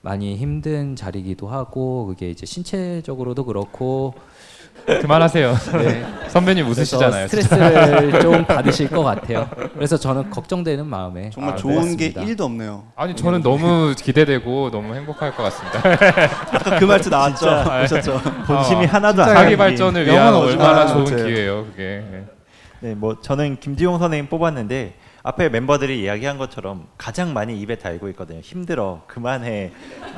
많이 0.00 0.36
힘든 0.36 0.96
자리기도 0.96 1.46
하고 1.46 2.06
그게 2.06 2.30
이제 2.30 2.44
신체적으로도 2.46 3.44
그렇고 3.44 4.14
그만하세요. 4.86 5.54
네. 5.78 6.04
선배님 6.28 6.66
웃으시잖아요. 6.66 7.28
스트레스를 7.28 8.18
좀 8.22 8.44
받으실 8.44 8.88
것 8.88 9.02
같아요. 9.02 9.48
그래서 9.74 9.96
저는 9.96 10.30
걱정되는 10.30 10.86
마음에 10.86 11.30
정말 11.30 11.52
아, 11.52 11.56
좋은 11.56 11.96
게 11.96 12.12
뽑았습니다. 12.12 12.22
1도 12.22 12.46
없네요. 12.46 12.84
아니 12.96 13.14
저는 13.14 13.42
너무 13.42 13.94
기대되고 13.96 14.70
너무 14.70 14.94
행복할 14.94 15.36
것 15.36 15.42
같습니다. 15.44 15.78
아까 16.50 16.76
그 16.80 16.84
말투 16.84 17.10
나왔죠. 17.10 17.64
보셨죠? 17.82 18.20
본심이 18.46 18.86
어, 18.86 18.88
하나도 18.88 19.22
안 19.22 19.34
자기. 19.34 19.56
발전을 19.56 20.06
위한 20.06 20.34
얼마나 20.34 20.86
좋은 20.86 21.04
맞아요. 21.04 21.26
기회예요, 21.26 21.64
그게. 21.66 22.04
네. 22.10 22.24
네, 22.80 22.94
뭐 22.94 23.20
저는 23.20 23.60
김지용 23.60 23.98
선생님 23.98 24.28
뽑았는데 24.28 24.94
앞에 25.22 25.50
멤버들이 25.50 26.02
이야기한 26.02 26.36
것처럼 26.38 26.86
가장 26.98 27.32
많이 27.32 27.60
입에 27.60 27.76
달고 27.76 28.08
있거든요. 28.08 28.40
힘들어, 28.40 29.02
그만해, 29.06 29.70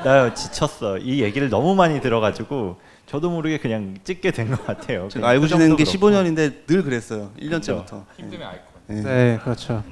나 0.03 0.33
지쳤어. 0.33 0.97
이 0.97 1.21
얘기를 1.21 1.49
너무 1.49 1.75
많이 1.75 2.01
들어가지고 2.01 2.77
저도 3.05 3.29
모르게 3.29 3.57
그냥 3.59 3.95
찍게 4.03 4.31
된 4.31 4.49
것 4.49 4.65
같아요. 4.65 5.07
제가 5.09 5.29
알고 5.29 5.41
그 5.43 5.47
지낸 5.47 5.75
게 5.75 5.83
정도 5.83 5.99
그렇고. 5.99 6.17
15년인데 6.17 6.65
늘 6.65 6.83
그랬어요. 6.83 7.31
1년째부터. 7.39 8.03
힘듦의 8.19 8.41
아이콘. 8.41 8.65
네. 8.87 9.01
네, 9.01 9.39
그렇죠. 9.43 9.83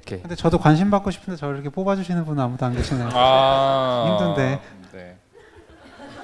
오케이. 0.00 0.20
근데 0.20 0.34
저도 0.34 0.58
관심 0.58 0.90
받고 0.90 1.10
싶은데 1.10 1.36
저를 1.38 1.56
이렇게 1.56 1.68
뽑아주시는 1.70 2.24
분은 2.24 2.42
아무도 2.42 2.66
안 2.66 2.74
계시네요. 2.74 3.08
아 3.12 4.18
힘든데. 4.18 4.60
네. 4.92 5.16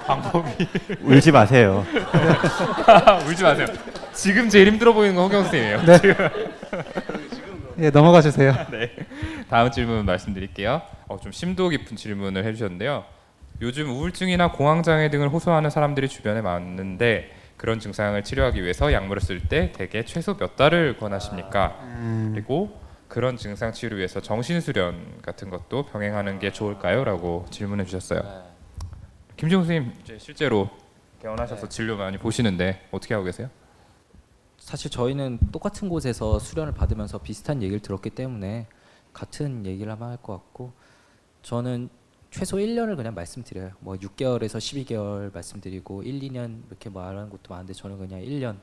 방법이 0.05 0.49
울지 1.03 1.31
마세요. 1.31 1.85
울지 3.27 3.43
마세요. 3.43 3.67
지금 4.13 4.49
제일 4.49 4.67
힘들어 4.67 4.93
보이는 4.93 5.15
건 5.15 5.25
허경 5.25 5.43
선생님이에요. 5.43 5.81
네. 5.85 5.99
예, 7.85 7.89
넘어가 7.89 8.21
주세요. 8.21 8.53
다음 9.49 9.69
질문 9.71 10.05
말씀드릴게요. 10.05 10.81
어, 11.07 11.17
좀 11.19 11.31
심도 11.31 11.69
깊은 11.69 11.97
질문을 11.97 12.45
해주셨는데요. 12.45 13.03
요즘 13.61 13.89
우울증이나 13.89 14.51
공황장애 14.51 15.09
등을 15.09 15.29
호소하는 15.29 15.69
사람들이 15.69 16.09
주변에 16.09 16.41
많은데 16.41 17.31
그런 17.57 17.79
증상을 17.79 18.21
치료하기 18.21 18.61
위해서 18.61 18.91
약물을 18.91 19.21
쓸 19.21 19.47
때 19.47 19.71
대개 19.71 20.03
최소 20.03 20.35
몇 20.35 20.55
달을 20.55 20.97
권하십니까? 20.97 21.79
음, 21.81 22.31
그리고 22.33 22.79
그런 23.07 23.37
증상 23.37 23.71
치료 23.71 23.95
위해서 23.95 24.19
정신 24.19 24.59
수련 24.59 25.21
같은 25.21 25.49
것도 25.49 25.85
병행하는 25.85 26.39
게 26.39 26.51
좋을까요?라고 26.51 27.45
질문해 27.49 27.85
주셨어요. 27.85 28.43
김지용 29.37 29.61
선생님 29.63 29.93
이제 30.03 30.17
실제로 30.19 30.69
개원하셔서 31.21 31.69
진료 31.69 31.95
많이 31.95 32.17
보시는데 32.17 32.87
어떻게 32.91 33.13
하고 33.13 33.25
계세요? 33.25 33.49
사실 34.57 34.91
저희는 34.91 35.39
똑같은 35.51 35.87
곳에서 35.87 36.39
수련을 36.39 36.73
받으면서 36.73 37.19
비슷한 37.19 37.61
얘기를 37.61 37.79
들었기 37.79 38.09
때문에 38.09 38.67
같은 39.13 39.65
얘기를 39.65 39.91
하면 39.93 40.09
할것 40.09 40.37
같고 40.43 40.73
저는 41.41 41.89
최소 42.35 42.57
1년을 42.57 42.97
그냥 42.97 43.15
말씀드려요. 43.15 43.71
뭐 43.79 43.95
6개월에서 43.95 44.57
12개월 44.57 45.33
말씀드리고 45.33 46.03
1, 46.03 46.19
2년 46.19 46.63
이렇게 46.67 46.89
말하는 46.89 47.29
것도 47.29 47.43
많은데 47.47 47.71
저는 47.73 47.97
그냥 47.97 48.19
1년. 48.19 48.57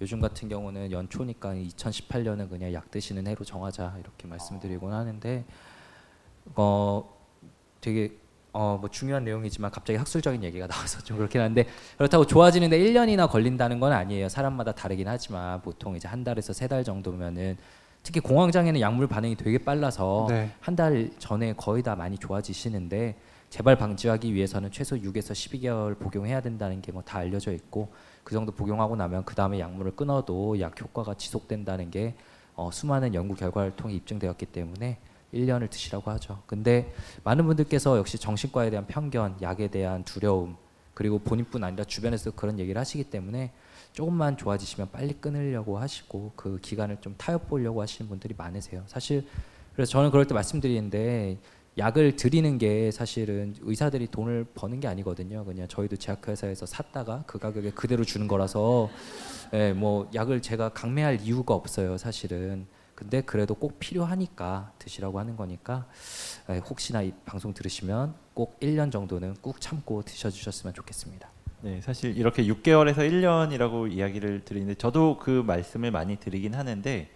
요즘 0.00 0.20
같은 0.22 0.48
경우는 0.48 0.90
연초니까 0.90 1.52
2018년은 1.52 2.48
그냥 2.48 2.72
약 2.72 2.90
드시는 2.90 3.26
해로 3.26 3.44
정하자 3.44 3.96
이렇게 4.00 4.26
말씀드리곤 4.26 4.94
하는데 4.94 5.44
어 6.56 7.14
되게 7.82 8.16
어 8.52 8.78
뭐 8.80 8.88
중요한 8.88 9.24
내용이지만 9.24 9.70
갑자기 9.70 9.98
학술적인 9.98 10.42
얘기가 10.42 10.66
나와서 10.68 11.02
좀 11.04 11.18
그렇긴 11.18 11.42
한데 11.42 11.66
그렇다고 11.98 12.26
좋아지는데 12.26 12.78
1년이나 12.78 13.28
걸린다는 13.30 13.78
건 13.80 13.92
아니에요. 13.92 14.30
사람마다 14.30 14.72
다르긴 14.72 15.06
하지만 15.08 15.60
보통 15.60 15.94
이제 15.94 16.08
한 16.08 16.24
달에서 16.24 16.54
세 16.54 16.66
달 16.68 16.82
정도면은 16.82 17.58
특히 18.02 18.20
공황장애는 18.20 18.80
약물 18.80 19.06
반응이 19.08 19.36
되게 19.36 19.58
빨라서 19.58 20.26
네. 20.28 20.50
한달 20.60 21.10
전에 21.18 21.52
거의 21.54 21.82
다 21.82 21.94
많이 21.96 22.16
좋아지시는데 22.18 23.16
재발 23.50 23.76
방지하기 23.76 24.32
위해서는 24.32 24.70
최소 24.70 24.96
6에서 24.96 25.32
12개월 25.32 25.98
복용해야 25.98 26.40
된다는 26.40 26.80
게 26.80 26.92
뭐 26.92 27.02
다 27.02 27.18
알려져 27.18 27.52
있고 27.52 27.88
그 28.24 28.32
정도 28.34 28.52
복용하고 28.52 28.96
나면 28.96 29.24
그 29.24 29.34
다음에 29.34 29.58
약물을 29.58 29.96
끊어도 29.96 30.58
약 30.60 30.80
효과가 30.80 31.14
지속된다는 31.14 31.90
게 31.90 32.14
어, 32.54 32.70
수많은 32.72 33.14
연구 33.14 33.34
결과를 33.34 33.74
통해 33.76 33.94
입증되었기 33.94 34.46
때문에 34.46 34.98
1년을 35.34 35.70
드시라고 35.70 36.10
하죠. 36.12 36.42
근데 36.46 36.92
많은 37.24 37.46
분들께서 37.46 37.96
역시 37.98 38.18
정신과에 38.18 38.70
대한 38.70 38.86
편견, 38.86 39.36
약에 39.42 39.68
대한 39.68 40.04
두려움, 40.04 40.56
그리고 40.94 41.18
본인뿐 41.18 41.62
아니라 41.64 41.84
주변에서 41.84 42.32
그런 42.32 42.58
얘기를 42.58 42.78
하시기 42.80 43.04
때문에 43.04 43.52
조금만 43.92 44.36
좋아지시면 44.36 44.90
빨리 44.92 45.14
끊으려고 45.14 45.78
하시고 45.78 46.32
그 46.36 46.58
기간을 46.60 46.98
좀 47.00 47.14
타협 47.18 47.48
보려고 47.48 47.82
하시는 47.82 48.08
분들이 48.08 48.34
많으세요. 48.36 48.84
사실 48.86 49.26
그래서 49.74 49.92
저는 49.92 50.10
그럴 50.10 50.26
때 50.26 50.34
말씀드리는데 50.34 51.38
약을 51.78 52.16
드리는 52.16 52.58
게 52.58 52.90
사실은 52.90 53.54
의사들이 53.60 54.08
돈을 54.08 54.44
버는 54.54 54.80
게 54.80 54.88
아니거든요. 54.88 55.44
그냥 55.44 55.68
저희도 55.68 55.96
제약회사에서 55.96 56.66
샀다가 56.66 57.22
그 57.26 57.38
가격에 57.38 57.70
그대로 57.70 58.04
주는 58.04 58.26
거라서 58.28 58.90
예, 59.54 59.72
뭐 59.72 60.10
약을 60.14 60.42
제가 60.42 60.70
강매할 60.70 61.20
이유가 61.22 61.54
없어요, 61.54 61.96
사실은. 61.96 62.66
근데 62.94 63.22
그래도 63.22 63.54
꼭 63.54 63.78
필요하니까 63.78 64.72
드시라고 64.78 65.18
하는 65.18 65.36
거니까 65.36 65.86
예, 66.50 66.58
혹시나 66.58 67.02
이 67.02 67.12
방송 67.24 67.54
들으시면 67.54 68.14
꼭 68.34 68.58
1년 68.60 68.92
정도는 68.92 69.36
꾹 69.40 69.60
참고 69.60 70.02
드셔 70.02 70.28
주셨으면 70.28 70.74
좋겠습니다. 70.74 71.39
네, 71.62 71.80
사실 71.82 72.16
이렇게 72.16 72.44
6개월에서 72.44 72.98
1년이라고 72.98 73.92
이야기를 73.92 74.44
드리는데 74.44 74.74
저도 74.76 75.18
그 75.18 75.42
말씀을 75.46 75.90
많이 75.90 76.16
드리긴 76.16 76.54
하는데 76.54 77.10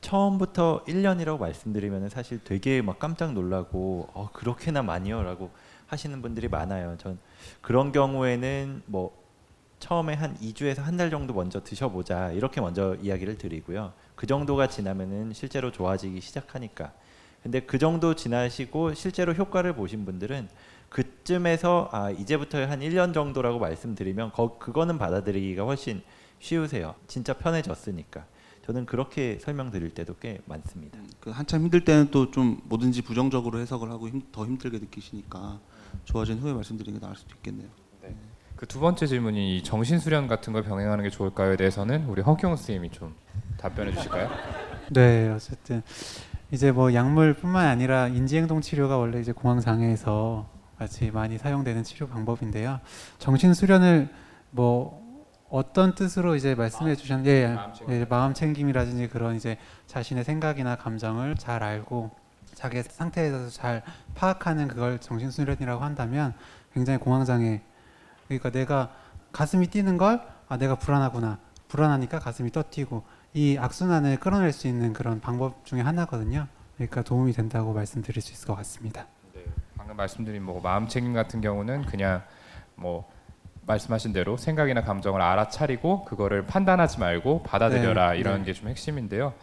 처음부터 0.00 0.84
1년이라고 0.86 1.38
말씀드리면 1.38 2.08
사실 2.08 2.42
되게 2.44 2.80
막 2.80 2.98
깜짝 2.98 3.32
놀라고 3.34 4.08
어, 4.14 4.30
그렇게나 4.32 4.82
많이요라고 4.82 5.50
하시는 5.86 6.22
분들이 6.22 6.48
많아요. 6.48 6.96
전 6.98 7.18
그런 7.60 7.92
경우에는 7.92 8.82
뭐 8.86 9.14
처음에 9.80 10.14
한 10.14 10.34
2주에서 10.38 10.78
한 10.78 10.96
달 10.96 11.10
정도 11.10 11.34
먼저 11.34 11.62
드셔보자 11.62 12.30
이렇게 12.32 12.60
먼저 12.62 12.96
이야기를 13.02 13.36
드리고요. 13.36 13.92
그 14.14 14.26
정도가 14.26 14.68
지나면은 14.68 15.34
실제로 15.34 15.70
좋아지기 15.70 16.20
시작하니까. 16.22 16.92
근데 17.42 17.60
그 17.60 17.78
정도 17.78 18.14
지나시고 18.14 18.94
실제로 18.94 19.34
효과를 19.34 19.74
보신 19.74 20.06
분들은 20.06 20.48
그쯤에서 20.94 21.88
아 21.90 22.10
이제부터 22.10 22.58
한 22.66 22.78
1년 22.78 23.12
정도라고 23.12 23.58
말씀드리면 23.58 24.30
거, 24.30 24.58
그거는 24.58 24.96
받아들이기가 24.96 25.64
훨씬 25.64 26.02
쉬우세요. 26.38 26.94
진짜 27.08 27.32
편해졌으니까. 27.34 28.24
저는 28.64 28.86
그렇게 28.86 29.38
설명드릴 29.40 29.90
때도 29.92 30.14
꽤 30.20 30.38
많습니다. 30.46 30.96
그 31.20 31.30
한참 31.30 31.62
힘들 31.62 31.84
때는 31.84 32.12
또 32.12 32.30
좀 32.30 32.60
뭐든지 32.64 33.02
부정적으로 33.02 33.58
해석을 33.58 33.90
하고 33.90 34.08
힘, 34.08 34.22
더 34.30 34.46
힘들게 34.46 34.78
느끼시니까 34.78 35.58
좋아진 36.04 36.38
후에 36.38 36.52
말씀드리는 36.52 37.00
게 37.00 37.04
나을 37.04 37.16
수도 37.16 37.34
있겠네요. 37.36 37.68
그그두 38.54 38.78
번째 38.78 39.08
질문이 39.08 39.58
이 39.58 39.62
정신 39.64 39.98
수련 39.98 40.28
같은 40.28 40.52
걸 40.52 40.62
병행하는 40.62 41.02
게 41.02 41.10
좋을까요에 41.10 41.56
대해서는 41.56 42.06
우리 42.06 42.22
허경 42.22 42.54
선생님이 42.54 42.90
좀 42.92 43.16
답변해 43.58 43.92
주실까요? 43.92 44.30
네, 44.94 45.28
어쨌든 45.30 45.82
이제 46.52 46.70
뭐 46.70 46.94
약물뿐만 46.94 47.66
아니라 47.66 48.06
인지행동 48.06 48.60
치료가 48.60 48.96
원래 48.96 49.20
이제 49.20 49.32
공황 49.32 49.58
장애에서 49.58 50.53
같이 50.78 51.10
많이 51.10 51.38
사용되는 51.38 51.82
치료 51.84 52.08
방법인데요. 52.08 52.80
정신 53.18 53.54
수련을 53.54 54.08
뭐 54.50 55.02
어떤 55.50 55.94
뜻으로 55.94 56.34
이제 56.36 56.54
말씀해 56.54 56.96
주셨는데 56.96 57.30
예, 57.30 57.54
마음 57.54 57.72
챙김. 57.74 57.94
예, 57.94 58.04
마음 58.04 58.34
챙김이라든지 58.34 59.08
그런 59.08 59.36
이제 59.36 59.56
자신의 59.86 60.24
생각이나 60.24 60.76
감정을 60.76 61.36
잘 61.36 61.62
알고 61.62 62.10
자기 62.54 62.82
상태에 62.82 63.30
대해서 63.30 63.50
잘 63.50 63.82
파악하는 64.14 64.68
그걸 64.68 64.98
정신 64.98 65.30
수련이라고 65.30 65.82
한다면 65.82 66.34
굉장히 66.72 66.98
공황 66.98 67.24
장애 67.24 67.62
그러니까 68.26 68.50
내가 68.50 68.90
가슴이 69.32 69.68
뛰는 69.68 69.96
걸 69.96 70.34
아 70.48 70.56
내가 70.56 70.74
불안하구나 70.76 71.38
불안하니까 71.68 72.18
가슴이 72.18 72.52
떠뛰고 72.52 73.02
이 73.32 73.56
악순환을 73.58 74.18
끌어낼 74.18 74.52
수 74.52 74.68
있는 74.68 74.92
그런 74.92 75.20
방법 75.20 75.64
중에 75.64 75.80
하나거든요. 75.80 76.46
그러니까 76.76 77.02
도움이 77.02 77.32
된다고 77.32 77.72
말씀드릴 77.72 78.22
수 78.22 78.32
있을 78.32 78.46
것 78.46 78.54
같습니다. 78.56 79.06
네, 79.84 79.88
방금 79.88 79.96
말씀드린 79.96 80.42
뭐 80.42 80.60
마음 80.62 80.88
챙김 80.88 81.12
같은 81.12 81.40
경우는 81.40 81.82
그냥 81.82 82.22
뭐 82.74 83.10
말씀하신 83.66 84.12
대로 84.12 84.36
생각이나 84.36 84.82
감정을 84.82 85.20
알아차리고 85.20 86.04
그거를 86.04 86.46
판단하지 86.46 87.00
말고 87.00 87.42
받아들여라 87.42 88.12
네, 88.12 88.18
이런 88.18 88.40
네. 88.40 88.46
게좀 88.46 88.68
핵심인데요. 88.68 89.34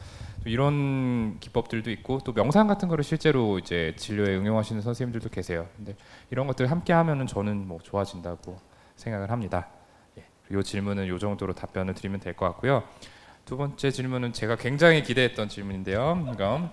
또 0.43 0.49
이런 0.49 1.39
기법들도 1.39 1.91
있고 1.91 2.19
또 2.19 2.33
명상 2.33 2.67
같은 2.67 2.87
거를 2.87 3.03
실제로 3.03 3.59
이제 3.59 3.93
진료에 3.97 4.35
응용하시는 4.35 4.81
선생님들도 4.81 5.29
계세요. 5.29 5.67
근데 5.75 5.95
이런 6.31 6.47
것들 6.47 6.69
함께 6.69 6.93
하면은 6.93 7.27
저는 7.27 7.67
뭐 7.67 7.79
좋아진다고 7.83 8.57
생각을 8.95 9.29
합니다. 9.29 9.67
예, 10.17 10.25
이 10.51 10.63
질문은 10.63 11.07
요 11.07 11.19
정도로 11.19 11.53
답변을 11.53 11.93
드리면 11.93 12.19
될 12.19 12.33
것 12.35 12.45
같고요. 12.47 12.83
두 13.45 13.57
번째 13.57 13.91
질문은 13.91 14.33
제가 14.33 14.55
굉장히 14.55 15.03
기대했던 15.03 15.49
질문인데요. 15.49 16.27
이거 16.33 16.69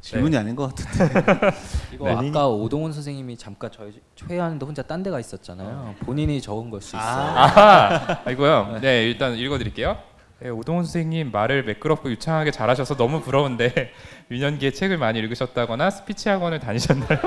질문이 0.00 0.36
아닌 0.36 0.56
것 0.56 0.74
같은데. 0.74 1.14
이거 1.92 2.06
네. 2.20 2.28
아까 2.30 2.48
오동훈 2.48 2.92
선생님이 2.92 3.36
잠깐 3.36 3.70
저희 3.72 3.92
회의하는데 4.28 4.64
혼자 4.64 4.82
딴 4.82 5.02
데가 5.02 5.20
있었잖아요. 5.20 5.94
본인이 6.00 6.40
적은 6.40 6.70
걸 6.70 6.80
수 6.80 6.96
있어요. 6.96 7.02
아하, 7.36 8.30
이거요. 8.30 8.78
네, 8.80 9.04
일단 9.04 9.34
읽어드릴게요. 9.36 9.96
네, 10.40 10.48
오동훈 10.48 10.84
선생님 10.84 11.30
말을 11.32 11.64
매끄럽고 11.64 12.10
유창하게 12.10 12.50
잘하셔서 12.50 12.96
너무 12.96 13.20
부러운데 13.20 13.92
유년기에 14.30 14.70
책을 14.70 14.96
많이 14.96 15.18
읽으셨다거나 15.18 15.90
스피치 15.90 16.30
학원을 16.30 16.60
다니셨나요? 16.60 17.18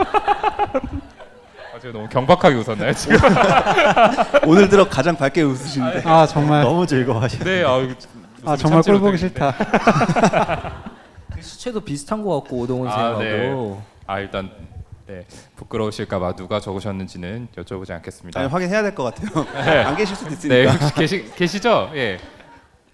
아, 1.75 1.79
제가 1.79 1.93
너무 1.93 2.09
경박하게 2.09 2.55
웃었나요 2.55 2.93
지금? 2.93 3.17
오늘 4.47 4.67
들어 4.67 4.89
가장 4.89 5.15
밝게 5.15 5.43
웃으시는데. 5.43 6.01
아 6.09 6.25
정말 6.25 6.63
너무 6.63 6.87
즐거워하시네. 6.87 7.43
네, 7.43 7.63
아, 7.63 7.87
아 8.45 8.55
정말 8.57 8.81
꼴 8.81 8.99
보기 8.99 9.17
싫다. 9.19 9.53
그 11.43 11.47
수채도 11.49 11.81
비슷한 11.81 12.23
것 12.23 12.39
같고 12.41 12.57
오동훈 12.59 12.87
아, 12.87 12.91
선생님하고 13.15 13.81
아 14.07 14.19
일단 14.19 14.49
네 15.05 15.25
부끄러우실까봐 15.57 16.37
누가 16.37 16.61
적으셨는지는 16.61 17.49
여쭤보지 17.57 17.91
않겠습니다. 17.91 18.39
아니 18.39 18.47
확인해야 18.49 18.81
될 18.81 18.95
것 18.95 19.03
같아요. 19.03 19.43
네. 19.65 19.83
안 19.83 19.97
계실 19.97 20.15
수도 20.15 20.29
네, 20.29 20.35
있으니까. 20.63 20.71
혹시 20.71 20.93
계시 20.95 21.35
계시죠? 21.35 21.91
예. 21.95 22.17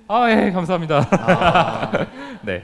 아, 0.07 0.27
예, 0.31 0.49
감사합니다. 0.51 2.07
네. 2.41 2.63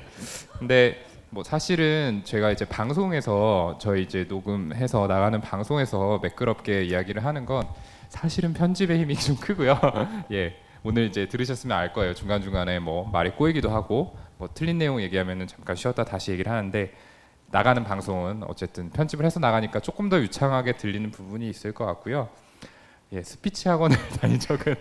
근데 0.57 1.05
뭐 1.29 1.43
사실은 1.43 2.21
제가 2.23 2.49
이제 2.49 2.65
방송에서 2.65 3.77
저희 3.79 4.01
이제 4.01 4.25
녹음해서 4.27 5.05
나가는 5.05 5.39
방송에서 5.41 6.19
매끄럽게 6.23 6.85
이야기를 6.85 7.23
하는 7.23 7.45
건 7.45 7.67
사실은 8.09 8.53
편집의 8.53 8.99
힘이 8.99 9.15
좀 9.15 9.35
크고요. 9.35 9.79
예. 10.33 10.55
오늘 10.85 11.05
이제 11.05 11.27
들으셨으면 11.27 11.75
알 11.75 11.93
거예요. 11.93 12.13
중간 12.13 12.41
중간에 12.43 12.77
뭐 12.79 13.09
말이 13.09 13.31
꼬이기도 13.31 13.71
하고 13.71 14.15
뭐 14.37 14.47
틀린 14.53 14.77
내용 14.77 15.01
얘기하면은 15.01 15.47
잠깐 15.47 15.75
쉬었다 15.75 16.05
다시 16.05 16.31
얘기를 16.31 16.51
하는데 16.51 16.93
나가는 17.49 17.83
방송은 17.83 18.43
어쨌든 18.47 18.91
편집을 18.91 19.25
해서 19.25 19.39
나가니까 19.39 19.79
조금 19.79 20.09
더 20.09 20.19
유창하게 20.19 20.77
들리는 20.77 21.09
부분이 21.09 21.49
있을 21.49 21.71
것 21.73 21.85
같고요. 21.85 22.29
예, 23.13 23.23
스피치 23.23 23.67
학원을 23.67 23.97
다닌 24.21 24.39
적은 24.39 24.75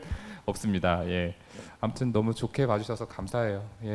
없습니다. 0.44 1.06
예. 1.08 1.34
아무튼 1.80 2.12
너무 2.12 2.34
좋게 2.34 2.66
봐주셔서 2.66 3.06
감사해요. 3.08 3.64
예. 3.84 3.88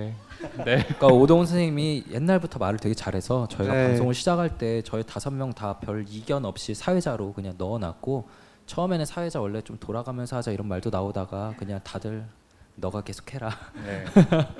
네. 0.65 0.83
그러니까 0.83 1.07
오동훈 1.07 1.45
선생님이 1.45 2.05
옛날부터 2.09 2.57
말을 2.57 2.79
되게 2.79 2.95
잘해서 2.95 3.47
저희가 3.49 3.71
네. 3.73 3.87
방송을 3.89 4.15
시작할 4.15 4.57
때 4.57 4.81
저희 4.81 5.03
다섯 5.03 5.29
명 5.31 5.51
다 5.53 5.79
별 5.79 6.05
이견 6.07 6.45
없이 6.45 6.73
사회자로 6.73 7.33
그냥 7.33 7.53
넣어놨고 7.57 8.27
처음에는 8.69 9.03
사회자 9.05 9.41
원래 9.41 9.61
좀 9.61 9.77
돌아가면서 9.79 10.37
하자 10.37 10.51
이런 10.51 10.67
말도 10.67 10.91
나오다가 10.91 11.55
그냥 11.57 11.79
다들 11.83 12.23
너가 12.75 13.01
계속 13.01 13.33
해라. 13.33 13.49
네. 13.83 14.05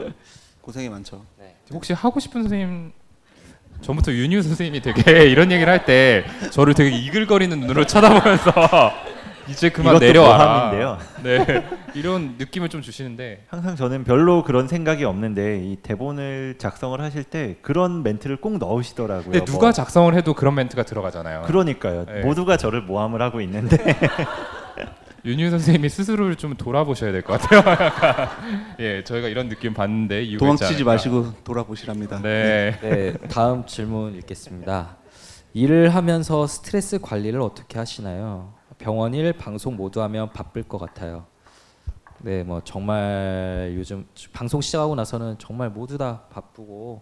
고생이 0.62 0.89
많죠. 0.89 1.24
혹시 1.72 1.93
하고 1.93 2.19
싶은 2.19 2.41
선생님 2.41 2.91
전부터 3.82 4.12
윤유 4.12 4.41
선생님이 4.41 4.82
되게 4.82 5.26
이런 5.30 5.52
얘기를 5.52 5.72
할 5.72 5.86
때 5.86 6.26
저를 6.52 6.74
되게 6.74 6.95
이글거리는 6.98 7.58
눈으로 7.60 7.86
쳐다보면서 7.86 8.52
이제 9.49 9.69
그만 9.69 9.95
이것도 9.95 10.05
내려와라. 10.05 10.45
모함인데요. 10.45 10.97
네. 11.23 11.65
이런 11.95 12.35
느낌을 12.38 12.69
좀 12.69 12.81
주시는데 12.81 13.45
항상 13.49 13.75
저는 13.75 14.03
별로 14.03 14.43
그런 14.43 14.67
생각이 14.67 15.03
없는데 15.05 15.63
이 15.63 15.75
대본을 15.77 16.55
작성을 16.59 16.99
하실 17.01 17.23
때 17.23 17.57
그런 17.62 18.03
멘트를 18.03 18.38
꼭 18.38 18.57
넣으시더라고요. 18.59 19.23
근데 19.31 19.45
누가 19.45 19.67
뭐. 19.67 19.71
작성을 19.71 20.13
해도 20.13 20.33
그런 20.33 20.55
멘트가 20.55 20.83
들어가잖아요. 20.83 21.43
그러니까요. 21.43 22.05
네. 22.05 22.21
모두가 22.21 22.57
저를 22.57 22.81
모함을 22.81 23.21
하고 23.21 23.41
있는데 23.41 23.77
윤유 25.25 25.49
선생님이 25.49 25.89
스스로를 25.89 26.35
좀 26.38 26.55
돌아보셔야 26.55 27.12
될 27.12 27.21
것 27.23 27.41
같아요. 27.41 27.59
약간. 27.85 28.29
예, 28.79 29.03
저희가 29.03 29.27
이런 29.27 29.49
느낌 29.49 29.73
이유가 29.73 30.15
있지 30.21 30.38
도망치지 30.38 30.73
않을까. 30.75 30.91
마시고 30.91 31.33
돌아보시랍니다. 31.43 32.21
네. 32.21 32.77
네, 32.81 33.13
다음 33.29 33.65
질문 33.65 34.15
읽겠습니다. 34.15 34.95
일을 35.53 35.93
하면서 35.93 36.47
스트레스 36.47 36.99
관리를 37.01 37.41
어떻게 37.41 37.79
하시나요? 37.79 38.53
병원 38.80 39.13
일, 39.13 39.34
방송 39.34 39.76
모두 39.76 40.02
하면 40.02 40.32
바쁠 40.32 40.63
것 40.63 40.80
같아요. 40.80 41.26
네, 42.20 42.44
뭐 42.44 42.62
정말 42.63 43.74
요즘 43.76 44.06
방송 44.34 44.60
시작하고 44.62 44.96
나서는 44.96 45.38
정말 45.38 45.70
모두 45.70 45.98
다 45.98 46.24
바쁘고 46.32 47.02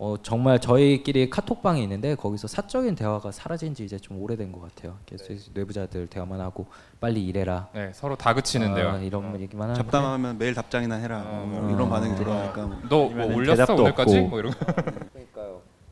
어 0.00 0.14
정말 0.22 0.60
저희끼리 0.60 1.28
카톡방이 1.28 1.82
있는데 1.82 2.14
거기서 2.14 2.46
사적인 2.46 2.94
대화가 2.94 3.32
사라진 3.32 3.74
지 3.74 3.84
이제 3.84 3.98
좀 3.98 4.20
오래된 4.22 4.52
것 4.52 4.60
같아요. 4.60 4.96
계속 5.06 5.34
내부자들 5.54 6.06
대화만 6.06 6.40
하고 6.40 6.66
빨리 7.00 7.24
일해라. 7.26 7.68
네, 7.74 7.90
서로 7.92 8.14
다그치는데요. 8.16 8.88
아, 8.90 8.98
이런 8.98 9.40
얘기만 9.40 9.70
하는데 9.70 9.82
잡담하면 9.82 10.38
매일 10.38 10.54
답장이나 10.54 10.94
해라. 10.96 11.24
어, 11.26 11.44
뭐 11.48 11.60
뭐. 11.62 11.70
이런 11.74 11.88
반응이 11.90 12.16
들어오니까 12.16 12.66
뭐. 12.66 12.78
너뭐 12.88 13.34
올렸어 13.34 13.74
오늘까지? 13.74 14.18
없고. 14.18 14.28
뭐 14.28 14.38
이런 14.38 14.52
거. 14.52 14.58
그러니까요. 14.66 15.37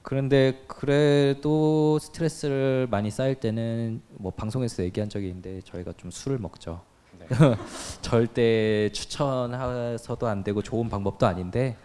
그런데 0.08 0.62
그래도 0.68 1.98
스트레스를 1.98 2.86
많이 2.88 3.10
쌓일 3.10 3.34
때는 3.34 4.00
뭐 4.10 4.30
방송에서 4.30 4.84
얘기한 4.84 5.08
적이 5.08 5.26
있는데 5.26 5.60
저희가 5.64 5.94
좀 5.96 6.12
술을 6.12 6.38
먹죠. 6.38 6.80
네. 7.18 7.26
절대 8.02 8.88
추천해서도 8.92 10.28
안 10.28 10.44
되고 10.44 10.62
좋은 10.62 10.88
방법도 10.88 11.26
아닌데 11.26 11.76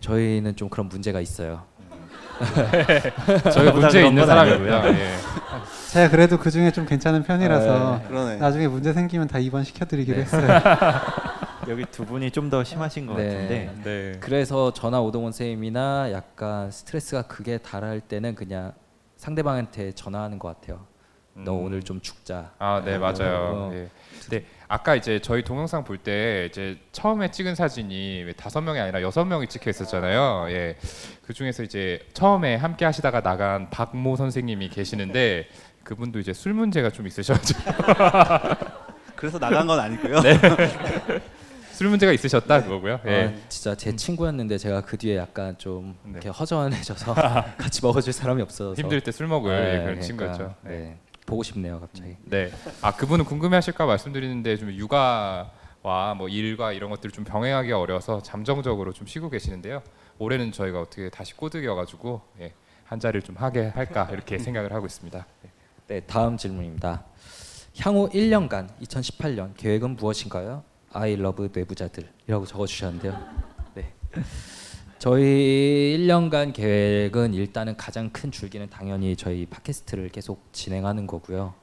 저희는 0.00 0.56
좀 0.56 0.68
그런 0.68 0.90
문제가 0.90 1.22
있어요. 1.22 1.62
저희 3.50 3.72
문제 3.72 4.06
있는 4.06 4.16
건 4.16 4.26
사람이고요. 4.26 4.76
아니고요. 4.76 5.00
예. 5.02 5.08
제가 5.88 6.10
그래도 6.10 6.38
그 6.38 6.50
중에 6.50 6.70
좀 6.70 6.84
괜찮은 6.84 7.22
편이라서 7.22 8.02
그러네. 8.08 8.36
나중에 8.36 8.68
문제 8.68 8.92
생기면 8.92 9.28
다 9.28 9.38
입원 9.38 9.64
시켜드리기로 9.64 10.18
네. 10.18 10.22
했어요. 10.24 10.46
여기 11.68 11.84
두 11.86 12.04
분이 12.04 12.30
좀 12.30 12.50
더 12.50 12.62
심하신 12.64 13.06
것 13.06 13.14
네. 13.16 13.28
같은데 13.28 13.72
네. 13.84 14.18
그래서 14.20 14.72
저나 14.72 15.00
오동원 15.00 15.32
선생님이나 15.32 16.10
약간 16.12 16.70
스트레스가 16.70 17.22
극에 17.22 17.56
달할 17.58 18.00
때는 18.00 18.34
그냥 18.34 18.72
상대방한테 19.16 19.92
전화하는 19.92 20.38
것 20.38 20.48
같아요. 20.48 20.86
너 21.34 21.52
음. 21.54 21.64
오늘 21.64 21.82
좀 21.82 22.00
죽자. 22.02 22.50
아, 22.58 22.82
네 22.84 22.98
맞아요. 22.98 23.70
어. 23.70 23.70
예. 23.72 23.88
근데 24.20 24.44
아까 24.68 24.94
이제 24.94 25.18
저희 25.20 25.42
동영상 25.44 25.82
볼 25.84 25.96
때 25.98 26.46
이제 26.50 26.78
처음에 26.92 27.30
찍은 27.30 27.54
사진이 27.54 28.24
왜 28.24 28.32
다섯 28.34 28.60
명이 28.60 28.78
아니라 28.80 29.00
여섯 29.00 29.24
명이 29.24 29.46
찍혀 29.46 29.70
있었잖아요. 29.70 30.48
예. 30.50 30.76
그 31.24 31.32
중에서 31.32 31.62
이제 31.62 32.00
처음에 32.12 32.56
함께 32.56 32.84
하시다가 32.84 33.22
나간 33.22 33.70
박모 33.70 34.16
선생님이 34.16 34.68
계시는데 34.68 35.46
그분도 35.84 36.18
이제 36.18 36.34
술 36.34 36.52
문제가 36.52 36.90
좀 36.90 37.06
있으셔가지고 37.06 37.60
그래서 39.16 39.38
나간 39.38 39.66
건 39.66 39.80
아니고요. 39.80 40.20
술 41.82 41.88
문제가 41.90 42.12
있으셨다 42.12 42.62
그거고요. 42.62 43.00
예. 43.06 43.34
아, 43.36 43.48
진짜 43.48 43.74
제 43.74 43.96
친구였는데 43.96 44.56
제가 44.56 44.82
그 44.82 44.96
뒤에 44.96 45.16
약간 45.16 45.58
좀 45.58 45.96
네. 46.04 46.12
이렇게 46.12 46.28
허전해져서 46.28 47.12
같이 47.58 47.80
먹어줄 47.84 48.12
사람이 48.12 48.40
없어서 48.40 48.80
힘들 48.80 49.00
때 49.00 49.10
술 49.10 49.26
먹을 49.26 49.50
네, 49.50 49.56
예, 49.66 49.70
그런 49.72 49.82
그러니까, 49.84 50.06
친구였죠. 50.06 50.54
네. 50.62 50.70
네. 50.70 50.98
보고 51.26 51.42
싶네요 51.42 51.80
갑자기. 51.80 52.16
네. 52.22 52.52
아 52.82 52.94
그분은 52.94 53.24
궁금해하실까 53.24 53.84
말씀드리는데 53.84 54.56
좀 54.58 54.70
육아와 54.72 56.14
뭐 56.16 56.28
일과 56.28 56.72
이런 56.72 56.88
것들을 56.90 57.10
좀 57.10 57.24
병행하기가 57.24 57.76
어려서 57.80 58.22
잠정적으로 58.22 58.92
좀 58.92 59.08
쉬고 59.08 59.28
계시는데요. 59.28 59.82
올해는 60.18 60.52
저희가 60.52 60.80
어떻게 60.80 61.10
다시 61.10 61.34
꼬드겨가지고 61.34 62.20
예, 62.42 62.52
한 62.84 63.00
자리를 63.00 63.22
좀 63.22 63.34
하게 63.36 63.66
할까 63.74 64.08
이렇게 64.12 64.38
생각을 64.38 64.72
하고 64.72 64.86
있습니다. 64.86 65.26
네. 65.42 65.50
네 65.88 66.00
다음 66.06 66.36
질문입니다. 66.36 67.02
향후 67.80 68.08
1년간 68.10 68.68
2018년 68.82 69.54
계획은 69.56 69.96
무엇인가요? 69.96 70.62
I 70.92 71.12
love 71.12 71.48
뇌부자들이라고 71.52 72.46
적어주셨는데요. 72.46 73.18
네. 73.74 73.92
저희 74.98 75.96
1년간 75.98 76.52
계획은 76.52 77.34
일단은 77.34 77.76
가장 77.76 78.10
큰 78.10 78.30
줄기는 78.30 78.68
당연히 78.70 79.16
저희 79.16 79.46
팟캐스트를 79.46 80.10
계속 80.10 80.52
진행하는 80.52 81.06
거고요. 81.06 81.54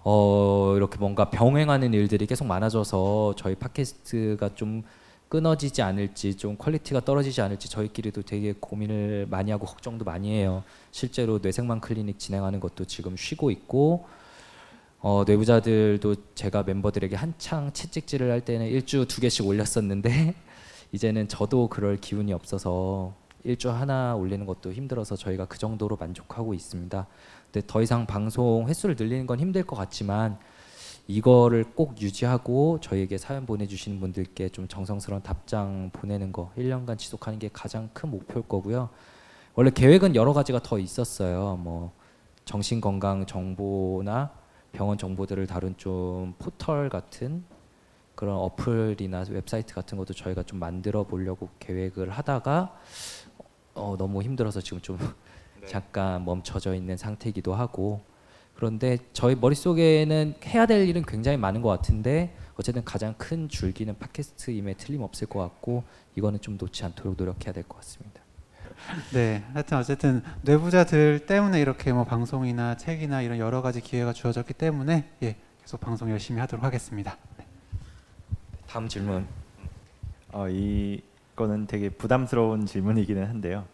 어, 0.00 0.74
이렇게 0.76 0.98
뭔가 0.98 1.28
병행하는 1.30 1.92
일들이 1.92 2.26
계속 2.26 2.46
많아져서 2.46 3.34
저희 3.36 3.54
팟캐스트가 3.54 4.54
좀 4.54 4.82
끊어지지 5.28 5.82
않을지 5.82 6.36
좀 6.36 6.56
quality가 6.56 7.00
떨어지지 7.00 7.42
않을지 7.42 7.68
저희끼리도 7.68 8.22
되게 8.22 8.54
고민을 8.58 9.26
많이 9.28 9.50
하고 9.50 9.66
걱정도 9.66 10.04
많이 10.04 10.30
해요. 10.30 10.62
실제로 10.90 11.38
뇌생만 11.42 11.80
클리닉 11.80 12.18
진행하는 12.18 12.60
것도 12.60 12.86
지금 12.86 13.16
쉬고 13.16 13.50
있고 13.50 14.06
어, 15.00 15.22
뇌부자들도 15.24 16.34
제가 16.34 16.64
멤버들에게 16.64 17.14
한창 17.14 17.72
채찍질을 17.72 18.32
할 18.32 18.40
때는 18.40 18.66
일주 18.66 19.06
두 19.06 19.20
개씩 19.20 19.46
올렸었는데 19.46 20.34
이제는 20.90 21.28
저도 21.28 21.68
그럴 21.68 21.96
기운이 21.96 22.32
없어서 22.32 23.14
일주 23.44 23.70
하나 23.70 24.16
올리는 24.16 24.44
것도 24.44 24.72
힘들어서 24.72 25.14
저희가 25.14 25.44
그 25.44 25.56
정도로 25.56 25.96
만족하고 25.96 26.52
있습니다. 26.52 27.06
근데 27.52 27.66
더 27.66 27.80
이상 27.80 28.06
방송 28.06 28.68
횟수를 28.68 28.96
늘리는 28.98 29.26
건 29.26 29.38
힘들 29.38 29.62
것 29.62 29.76
같지만 29.76 30.36
이거를 31.06 31.64
꼭 31.76 32.00
유지하고 32.02 32.80
저희에게 32.80 33.18
사연 33.18 33.46
보내주시는 33.46 34.00
분들께 34.00 34.48
좀 34.48 34.66
정성스러운 34.66 35.22
답장 35.22 35.90
보내는 35.92 36.32
거 36.32 36.50
1년간 36.58 36.98
지속하는 36.98 37.38
게 37.38 37.48
가장 37.52 37.88
큰 37.92 38.10
목표일 38.10 38.48
거고요. 38.48 38.88
원래 39.54 39.70
계획은 39.70 40.16
여러 40.16 40.32
가지가 40.32 40.60
더 40.62 40.78
있었어요. 40.78 41.56
뭐 41.62 41.92
정신 42.44 42.80
건강 42.80 43.24
정보나 43.24 44.32
병원 44.72 44.98
정보들을 44.98 45.46
다룬 45.46 45.76
좀 45.76 46.34
포털 46.38 46.88
같은 46.88 47.44
그런 48.14 48.36
어플이나 48.36 49.24
웹사이트 49.30 49.74
같은 49.74 49.96
것도 49.98 50.12
저희가 50.14 50.42
좀 50.42 50.58
만들어 50.58 51.04
보려고 51.04 51.48
계획을 51.60 52.10
하다가 52.10 52.74
어, 53.74 53.96
너무 53.96 54.22
힘들어서 54.22 54.60
지금 54.60 54.80
좀 54.80 54.98
잠깐 55.66 56.24
멈춰져 56.24 56.74
있는 56.74 56.96
상태이기도 56.96 57.54
하고 57.54 58.00
그런데 58.54 58.98
저희 59.12 59.36
머릿속에는 59.36 60.34
해야 60.46 60.66
될 60.66 60.88
일은 60.88 61.02
굉장히 61.02 61.36
많은 61.38 61.62
것 61.62 61.68
같은데 61.68 62.34
어쨌든 62.56 62.84
가장 62.84 63.14
큰 63.16 63.48
줄기는 63.48 63.96
팟캐스트임에 63.96 64.74
틀림없을 64.74 65.28
것 65.28 65.38
같고 65.38 65.84
이거는 66.16 66.40
좀 66.40 66.56
놓지 66.58 66.84
않도록 66.84 67.14
노력해야 67.16 67.52
될 67.52 67.62
것 67.62 67.76
같습니다. 67.76 68.17
네, 69.12 69.44
하여튼 69.52 69.78
어쨌든 69.78 70.22
뇌부자들 70.42 71.26
때문에 71.26 71.60
이렇게 71.60 71.92
뭐 71.92 72.04
방송이나 72.04 72.76
책이나 72.76 73.22
이런 73.22 73.38
여러 73.38 73.62
가지 73.62 73.80
기회가 73.80 74.12
주어졌기 74.12 74.54
때문에 74.54 75.08
예, 75.22 75.36
계속 75.60 75.80
방송 75.80 76.10
열심히 76.10 76.40
하도록 76.40 76.64
하겠습니다. 76.64 77.16
다음 78.66 78.88
질문. 78.88 79.26
어, 80.32 80.46
이거는 80.48 81.66
되게 81.66 81.88
부담스러운 81.88 82.66
질문이기는 82.66 83.26
한데요. 83.26 83.64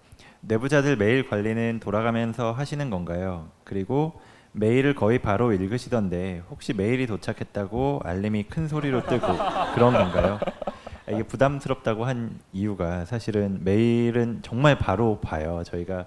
내부자들 0.40 0.96
메일 0.96 1.28
관리는 1.28 1.80
돌아가면서 1.80 2.52
하시는 2.52 2.90
건가요? 2.90 3.48
그리고 3.64 4.20
메일을 4.52 4.94
거의 4.94 5.18
바로 5.18 5.52
읽으시던데 5.52 6.42
혹시 6.48 6.74
메일이 6.74 7.06
도착했다고 7.06 8.02
알림이 8.04 8.44
큰 8.44 8.68
소리로 8.68 9.06
뜨고 9.06 9.26
그런 9.74 9.94
건가요? 9.94 10.38
아, 11.06 11.10
이게 11.12 11.22
부담스럽다고 11.22 12.04
한 12.04 12.38
이유가 12.52 13.04
사실은 13.04 13.60
메일은 13.62 14.40
정말 14.42 14.78
바로 14.78 15.20
봐요. 15.20 15.62
저희가 15.64 16.06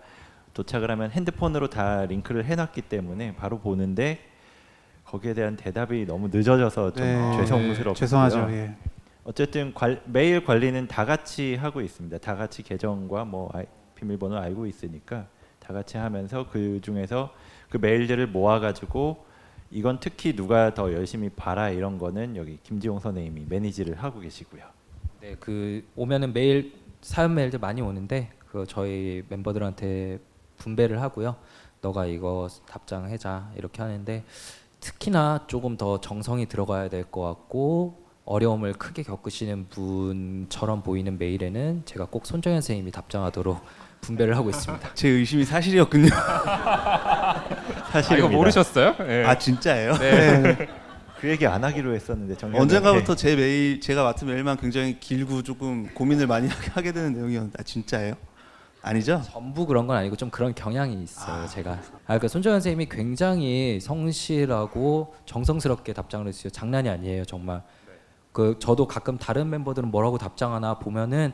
도착을 0.54 0.90
하면 0.92 1.12
핸드폰으로 1.12 1.70
다 1.70 2.06
링크를 2.06 2.46
해놨기 2.46 2.84
때문에 2.84 3.36
바로 3.36 3.60
보는데 3.60 4.20
거기에 5.06 5.34
대한 5.36 5.56
대답이 5.56 6.06
너무 6.06 6.30
늦어져서 6.32 6.94
좀 6.94 7.06
네, 7.06 7.38
죄송스럽고요. 7.38 7.94
죄송하죠. 7.94 8.48
예. 8.52 8.76
어쨌든 9.24 9.74
관- 9.74 10.02
메일 10.06 10.44
관리는 10.44 10.88
다 10.88 11.06
같이 11.06 11.56
하고 11.56 11.82
있습니다. 11.82 12.18
다 12.18 12.36
같이 12.36 12.64
계정과 12.64 13.26
뭐 13.26 13.50
아이- 13.54 13.66
비밀번호 13.96 14.36
알고 14.38 14.66
있으니까 14.66 15.28
다 15.60 15.74
같이 15.74 15.98
하면서 15.98 16.48
그 16.50 16.80
중에서 16.82 17.32
그 17.70 17.78
메일들을 17.78 18.28
모아가지고 18.28 19.26
이건 19.70 20.00
특히 20.00 20.34
누가 20.36 20.74
더 20.74 20.94
열심히 20.94 21.30
봐라 21.30 21.70
이런 21.70 21.98
거는 21.98 22.36
여기 22.36 22.58
김지용 22.64 23.00
선생님이 23.00 23.46
매니지를 23.50 23.96
하고 24.02 24.20
계시고요. 24.22 24.64
네, 25.28 25.36
그 25.42 25.84
오면은 25.98 26.32
매일 26.32 26.72
사연 27.02 27.36
메일들 27.36 27.60
많이 27.60 27.82
오는데 27.82 28.30
그 28.50 28.64
저희 28.66 29.24
멤버들한테 29.28 30.20
분배를 30.56 31.02
하고요. 31.02 31.36
너가 31.82 32.06
이거 32.06 32.48
답장해자 32.70 33.52
이렇게 33.58 33.82
하는데 33.82 34.24
특히나 34.80 35.44
조금 35.48 35.76
더 35.76 36.00
정성이 36.00 36.46
들어가야 36.46 36.88
될 36.88 37.04
것 37.12 37.22
같고 37.24 38.06
어려움을 38.24 38.74
크게 38.74 39.04
겪으시는 39.04 39.68
분처럼 39.70 40.82
보이는 40.82 41.18
메일에는 41.18 41.82
제가 41.84 42.06
꼭 42.06 42.26
손정현 42.26 42.62
선생님이 42.62 42.92
답장하도록 42.92 43.60
분배를 44.02 44.38
하고 44.38 44.50
있습니다. 44.50 44.94
제 44.94 45.10
의심이 45.10 45.44
사실이었군요. 45.44 46.08
아, 46.14 47.44
사실 47.92 48.18
이거 48.20 48.30
모르셨어요? 48.30 48.96
네. 49.00 49.26
아 49.26 49.38
진짜예요? 49.38 49.94
네. 49.98 50.70
그 51.20 51.28
얘기 51.30 51.48
안 51.48 51.64
하기로 51.64 51.94
했었는데 51.96 52.38
정리 52.38 52.58
언젠가부터 52.60 53.16
제 53.16 53.36
메일 53.36 53.82
제가 53.82 54.04
맡은 54.04 54.28
메일만 54.28 54.58
굉장히 54.58 55.00
길고 55.00 55.42
조금 55.42 55.88
고민을 55.94 56.28
많이 56.28 56.48
하게 56.74 56.92
되는 56.92 57.14
내용이었는데 57.14 57.58
아, 57.60 57.64
진짜예요? 57.64 58.14
아니죠? 58.84 59.22
전부 59.26 59.66
그런 59.66 59.88
건 59.88 59.98
아니고 59.98 60.16
좀 60.16 60.30
그런 60.30 60.54
경향이 60.54 61.02
있어요. 61.02 61.48
제가 61.48 61.72
아 61.72 61.80
그러니까 62.06 62.28
손정현 62.28 62.58
선생님이 62.62 62.88
굉장히 62.90 63.80
성실하고 63.82 65.16
정성스럽게 65.26 65.94
답장을 65.94 66.26
해주세요. 66.28 66.52
장난이 66.52 66.88
아니에요, 66.88 67.26
정말. 67.26 67.64
그 68.32 68.56
저도 68.60 68.88
가끔 68.88 69.18
다른 69.18 69.50
멤버들은 69.50 69.90
뭐라고 69.90 70.20
답장하나 70.20 70.78
보면은 70.78 71.34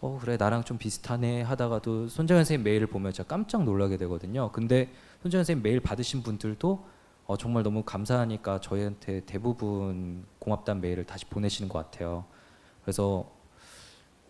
어 0.00 0.18
그래 0.20 0.36
나랑 0.36 0.64
좀 0.64 0.76
비슷하네 0.78 1.42
하다가도 1.42 2.08
손정현 2.08 2.42
선생님 2.44 2.64
메일을 2.64 2.88
보면 2.88 3.12
제가 3.12 3.28
깜짝 3.28 3.62
놀라게 3.62 3.96
되거든요. 3.98 4.50
근데 4.50 4.90
손정현 5.22 5.44
선생님 5.44 5.62
메일 5.62 5.78
받으신 5.78 6.24
분들도 6.24 6.84
어 7.30 7.36
정말 7.36 7.62
너무 7.62 7.84
감사하니까 7.84 8.58
저희한테 8.60 9.20
대부분 9.24 10.24
고맙다는 10.40 10.80
메일을 10.80 11.06
다시 11.06 11.24
보내시는 11.26 11.68
것 11.68 11.78
같아요. 11.78 12.24
그래서 12.82 13.30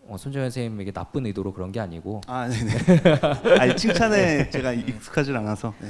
어, 0.07 0.17
손정현 0.19 0.51
선생님에게 0.51 0.91
나쁜 0.91 1.25
의도로 1.25 1.51
그런 1.51 1.71
게 1.71 1.79
아니고 1.79 2.21
아 2.27 2.47
네네. 2.47 3.57
아니 3.59 3.75
칭찬에 3.75 4.51
제가 4.51 4.73
익숙하진 4.73 5.35
않아서. 5.35 5.73
네. 5.79 5.89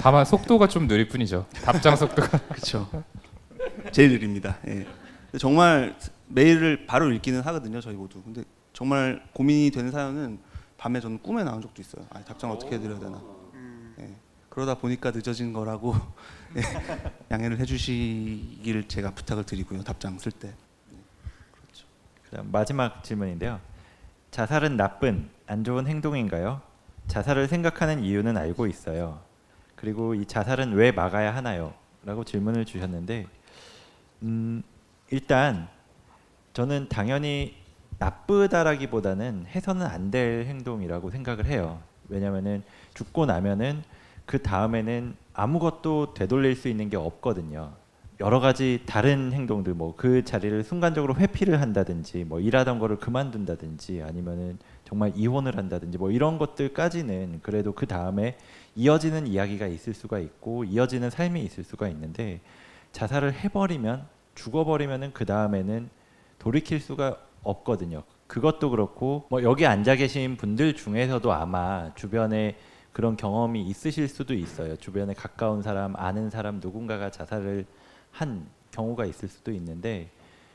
다만 0.00 0.24
속도가 0.24 0.66
좀 0.66 0.88
느릴 0.88 1.06
뿐이죠. 1.06 1.46
답장 1.62 1.94
속도가. 1.94 2.36
그렇죠. 2.50 2.88
제일 3.92 4.10
느립니다. 4.10 4.58
예. 4.66 4.84
근데 5.26 5.38
정말 5.38 5.94
메일을 6.26 6.86
바로 6.86 7.12
읽기는 7.12 7.40
하거든요, 7.40 7.80
저희 7.80 7.94
모두. 7.94 8.20
근데 8.20 8.42
정말 8.72 9.22
고민이 9.32 9.70
되는 9.70 9.92
사연은 9.92 10.40
밤에 10.76 10.98
저는 10.98 11.22
꿈에 11.22 11.44
나온 11.44 11.62
적도 11.62 11.80
있어요. 11.80 12.04
아, 12.10 12.18
답장 12.24 12.50
어떻게 12.50 12.74
해드려야 12.74 12.98
되나. 12.98 13.43
예. 14.54 14.56
그러다 14.56 14.74
보니까 14.76 15.10
늦어진 15.10 15.52
거라고 15.52 15.94
예. 16.56 16.62
양해를 17.30 17.58
해주시길 17.58 18.88
제가 18.88 19.10
부탁을 19.10 19.44
드리고요, 19.44 19.82
답장 19.82 20.18
쓸 20.18 20.30
때. 20.32 20.52
그다음 22.24 22.50
마지막 22.52 23.02
질문인데요. 23.02 23.60
자살은 24.30 24.76
나쁜 24.76 25.28
안 25.46 25.64
좋은 25.64 25.86
행동인가요? 25.86 26.60
자살을 27.08 27.48
생각하는 27.48 28.02
이유는 28.02 28.36
알고 28.36 28.66
있어요. 28.66 29.20
그리고 29.76 30.14
이 30.14 30.24
자살은 30.24 30.72
왜 30.72 30.92
막아야 30.92 31.34
하나요? 31.34 31.74
라고 32.04 32.24
질문을 32.24 32.64
주셨는데 32.64 33.26
음, 34.22 34.62
일단 35.10 35.68
저는 36.52 36.88
당연히 36.88 37.56
나쁘다라기보다는 37.98 39.46
해서는 39.46 39.86
안 39.86 40.10
될 40.10 40.46
행동이라고 40.46 41.10
생각을 41.10 41.46
해요. 41.46 41.80
왜냐면은 42.08 42.62
죽고 42.94 43.26
나면은 43.26 43.82
그 44.26 44.42
다음에는 44.42 45.16
아무것도 45.34 46.14
되돌릴 46.14 46.56
수 46.56 46.68
있는 46.68 46.88
게 46.88 46.96
없거든요. 46.96 47.72
여러 48.20 48.38
가지 48.38 48.80
다른 48.86 49.32
행동들 49.32 49.74
뭐 49.74 49.94
그 49.96 50.24
자리를 50.24 50.62
순간적으로 50.62 51.16
회피를 51.16 51.60
한다든지 51.60 52.24
뭐 52.24 52.38
일하던 52.40 52.78
거를 52.78 52.96
그만둔다든지 52.96 54.02
아니면은 54.02 54.58
정말 54.84 55.12
이혼을 55.16 55.56
한다든지 55.56 55.98
뭐 55.98 56.10
이런 56.10 56.38
것들까지는 56.38 57.40
그래도 57.42 57.72
그 57.72 57.86
다음에 57.86 58.36
이어지는 58.76 59.26
이야기가 59.26 59.66
있을 59.66 59.94
수가 59.94 60.18
있고 60.20 60.64
이어지는 60.64 61.10
삶이 61.10 61.42
있을 61.42 61.64
수가 61.64 61.88
있는데 61.88 62.40
자살을 62.92 63.32
해버리면 63.32 64.06
죽어버리면은 64.36 65.12
그 65.12 65.24
다음에는 65.24 65.88
돌이킬 66.38 66.80
수가 66.80 67.18
없거든요. 67.42 68.02
그것도 68.26 68.70
그렇고 68.70 69.26
뭐 69.28 69.42
여기 69.42 69.66
앉아 69.66 69.96
계신 69.96 70.36
분들 70.36 70.76
중에서도 70.76 71.32
아마 71.32 71.92
주변에 71.94 72.56
그런 72.94 73.16
경험이 73.16 73.62
있으실 73.66 74.08
수도 74.08 74.34
있어요. 74.34 74.76
주변에 74.76 75.14
가까운 75.14 75.62
사람, 75.62 75.96
아는 75.96 76.30
사람 76.30 76.60
누군가가 76.60 77.10
자살을 77.10 77.66
한 78.12 78.46
경우가 78.70 79.04
있을 79.04 79.28
수도 79.28 79.50
있는데 79.52 80.10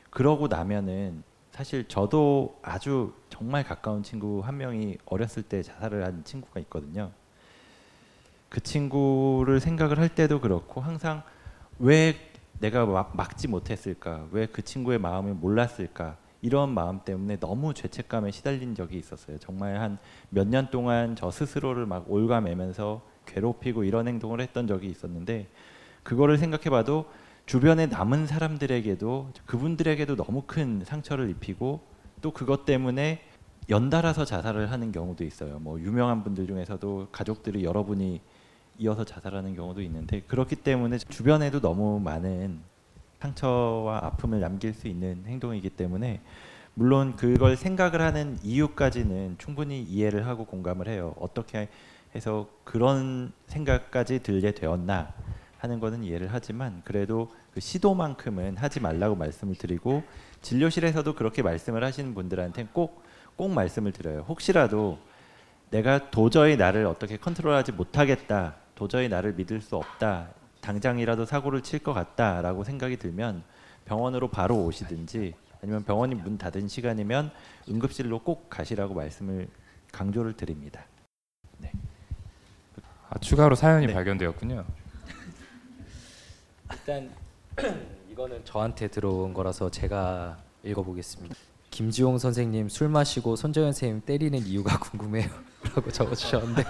그러고 0.08 0.48
나면은 0.48 1.22
사실 1.52 1.86
저도 1.86 2.58
아주 2.62 3.12
정말 3.28 3.62
가까운 3.62 4.02
친구 4.02 4.40
한 4.40 4.56
명이 4.56 4.96
어렸을 5.04 5.42
때 5.42 5.62
자살을 5.62 6.02
한 6.04 6.24
친구가 6.24 6.60
있거든요. 6.60 7.12
그 8.48 8.60
친구를 8.62 9.60
생각을 9.60 9.98
할 9.98 10.08
때도 10.08 10.40
그렇고 10.40 10.80
항상 10.80 11.22
왜 11.78 12.16
내가 12.58 12.86
막, 12.86 13.14
막지 13.16 13.48
못했을까? 13.48 14.26
왜 14.32 14.46
그 14.46 14.62
친구의 14.62 14.98
마음을 14.98 15.34
몰랐을까? 15.34 16.16
이런 16.42 16.70
마음 16.70 17.00
때문에 17.04 17.38
너무 17.38 17.74
죄책감에 17.74 18.30
시달린 18.30 18.74
적이 18.74 18.98
있었어요. 18.98 19.38
정말 19.38 19.78
한 19.80 19.98
몇 20.30 20.46
년 20.48 20.70
동안 20.70 21.16
저 21.16 21.30
스스로를 21.30 21.86
막 21.86 22.10
올가매면서 22.10 23.02
괴롭히고 23.26 23.84
이런 23.84 24.08
행동을 24.08 24.40
했던 24.40 24.66
적이 24.66 24.88
있었는데 24.88 25.48
그거를 26.02 26.38
생각해봐도 26.38 27.06
주변에 27.46 27.86
남은 27.86 28.26
사람들에게도 28.26 29.32
그분들에게도 29.46 30.16
너무 30.16 30.42
큰 30.46 30.82
상처를 30.84 31.28
입히고 31.30 31.80
또 32.22 32.30
그것 32.32 32.64
때문에 32.64 33.22
연달아서 33.68 34.24
자살을 34.24 34.70
하는 34.70 34.92
경우도 34.92 35.24
있어요. 35.24 35.58
뭐 35.58 35.78
유명한 35.80 36.24
분들 36.24 36.46
중에서도 36.46 37.08
가족들이 37.12 37.64
여러분이 37.64 38.20
이어서 38.78 39.04
자살하는 39.04 39.54
경우도 39.54 39.82
있는데 39.82 40.20
그렇기 40.22 40.56
때문에 40.56 40.98
주변에도 40.98 41.60
너무 41.60 42.00
많은 42.00 42.60
상처와 43.20 44.00
아픔을 44.04 44.40
남길 44.40 44.74
수 44.74 44.88
있는 44.88 45.24
행동이기 45.26 45.70
때문에 45.70 46.20
물론 46.74 47.16
그걸 47.16 47.56
생각을 47.56 48.00
하는 48.00 48.38
이유까지는 48.42 49.36
충분히 49.38 49.82
이해를 49.82 50.26
하고 50.26 50.44
공감을 50.44 50.88
해요. 50.88 51.14
어떻게 51.18 51.68
해서 52.14 52.48
그런 52.64 53.32
생각까지 53.46 54.20
들게 54.22 54.52
되었나 54.52 55.12
하는 55.58 55.78
거는 55.78 56.04
이해를 56.04 56.28
하지만 56.30 56.80
그래도 56.84 57.30
그 57.52 57.60
시도만큼은 57.60 58.56
하지 58.56 58.80
말라고 58.80 59.14
말씀을 59.14 59.54
드리고 59.56 60.02
진료실에서도 60.40 61.14
그렇게 61.14 61.42
말씀을 61.42 61.84
하시는 61.84 62.14
분들한테 62.14 62.68
꼭 62.72 63.10
꼭 63.40 63.52
말씀을 63.52 63.92
드려요. 63.92 64.26
혹시라도 64.28 64.98
내가 65.70 66.10
도저히 66.10 66.58
나를 66.58 66.84
어떻게 66.84 67.16
컨트롤하지 67.16 67.72
못하겠다. 67.72 68.56
도저히 68.74 69.08
나를 69.08 69.32
믿을 69.32 69.62
수 69.62 69.76
없다. 69.76 70.28
당장이라도 70.60 71.24
사고를 71.24 71.62
칠 71.62 71.80
것 71.80 71.94
같다라고 71.94 72.64
생각이 72.64 72.98
들면 72.98 73.42
병원으로 73.86 74.28
바로 74.28 74.62
오시든지 74.64 75.34
아니면 75.62 75.84
병원이 75.84 76.14
문 76.14 76.36
닫은 76.38 76.68
시간이면 76.68 77.30
응급실로 77.68 78.20
꼭 78.20 78.48
가시라고 78.50 78.94
말씀을 78.94 79.48
강조를 79.92 80.34
드립니다. 80.34 80.84
아, 83.12 83.18
추가로 83.18 83.56
사연이 83.56 83.88
네. 83.88 83.92
발견되었군요. 83.92 84.64
일단 86.72 87.10
이거는 88.10 88.44
저한테 88.44 88.86
들어온 88.88 89.34
거라서 89.34 89.68
제가 89.70 90.38
읽어보겠습니다. 90.62 91.34
김지용 91.70 92.18
선생님 92.18 92.68
술 92.68 92.88
마시고 92.88 93.34
손정현 93.34 93.72
선생님 93.72 94.02
때리는 94.06 94.38
이유가 94.46 94.78
궁금해요라고 94.90 95.80
적어주셨는데 95.90 96.62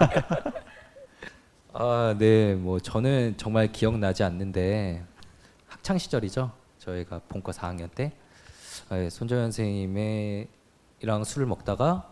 아 1.72 2.14
네 2.18 2.54
뭐 2.54 2.80
저는 2.80 3.34
정말 3.36 3.70
기억나지 3.70 4.22
않는데 4.24 5.04
학창 5.68 5.98
시절이죠 5.98 6.50
저희가 6.78 7.20
본과 7.28 7.52
4학년 7.52 7.88
때 7.94 8.12
아, 8.88 8.98
예, 8.98 9.08
손정현 9.10 9.52
선생님이랑 9.52 11.24
술을 11.24 11.46
먹다가 11.46 12.10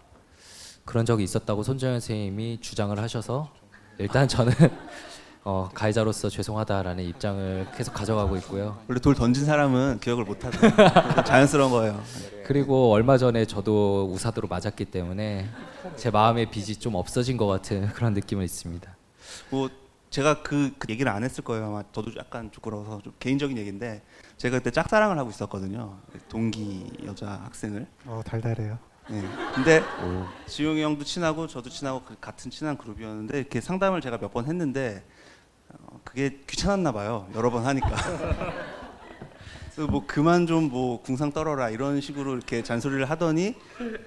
그런 0.85 1.05
적이 1.05 1.25
있었다고 1.25 1.63
손정현 1.63 2.01
선생님이 2.01 2.59
주장을 2.61 2.97
하셔서 2.99 3.51
일단 3.99 4.29
저는 4.29 4.53
어, 5.45 5.69
가해자로서 5.73 6.29
죄송하다라는 6.29 7.05
입장을 7.05 7.69
계속 7.75 7.95
가져가고 7.95 8.37
있고요. 8.37 8.79
원래 8.87 9.01
돌 9.01 9.15
던진 9.15 9.47
사람은 9.47 9.99
기억을 10.01 10.25
못 10.25 10.45
하죠. 10.45 10.59
자연스러운 11.25 11.71
거예요. 11.73 12.01
그리고 12.45 12.93
얼마 12.93 13.17
전에 13.17 13.45
저도 13.47 14.11
우사도로 14.13 14.47
맞았기 14.49 14.85
때문에 14.87 15.49
제 15.97 16.11
마음의 16.11 16.51
빚이 16.51 16.77
좀 16.77 16.95
없어진 16.97 17.37
것 17.39 17.47
같은 17.47 17.89
그런 17.89 18.13
느낌은 18.13 18.45
있습니다. 18.45 18.95
뭐 19.51 19.69
제가 20.11 20.43
그, 20.43 20.73
그 20.79 20.89
얘기를 20.91 21.11
안 21.13 21.23
했을 21.23 21.45
거예요. 21.45 21.67
아마 21.67 21.83
저도 21.93 22.13
약간 22.17 22.51
부끄러워서 22.51 23.01
좀 23.03 23.13
개인적인 23.21 23.59
얘기인데 23.59 24.03
제가 24.39 24.59
그때 24.59 24.71
짝사랑을 24.71 25.19
하고 25.19 25.31
있었거든요. 25.31 25.99
동기 26.29 26.91
여자 27.05 27.29
학생을. 27.45 27.87
어, 28.07 28.23
달달해요. 28.25 28.79
네. 29.11 29.23
근데 29.55 29.83
지용이 30.47 30.83
형도 30.83 31.05
친하고 31.05 31.47
저도 31.47 31.71
친하고 31.71 32.03
그 32.05 32.17
같은 32.21 32.51
친한 32.51 32.77
그룹이었는데 32.77 33.39
이렇게 33.39 33.61
상담을 33.61 34.01
제가 34.01 34.19
몇 34.19 34.33
번 34.33 34.47
했는데 34.47 35.05
어, 35.71 36.01
그게 36.05 36.41
귀찮았나 36.47 36.93
봐요. 36.93 37.29
여러 37.35 37.51
번 37.51 37.65
하니까. 37.67 37.89
그래서 39.75 39.91
뭐 39.91 40.05
그만 40.07 40.47
좀 40.47 40.69
뭐 40.71 41.01
궁상 41.03 41.33
떨어라 41.33 41.71
이런 41.71 42.01
식으로 42.01 42.35
이렇게 42.35 42.63
잔소리를 42.63 43.09
하더니 43.09 43.55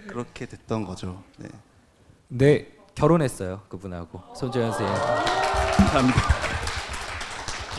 그렇게 0.07 0.45
됐던 0.45 0.85
거죠. 0.85 1.23
네. 1.37 1.47
네 2.27 2.71
결혼했어요 2.95 3.61
그분하고 3.69 4.21
손재현 4.35 4.71
선생님. 4.71 4.95
감사합니다. 5.77 6.19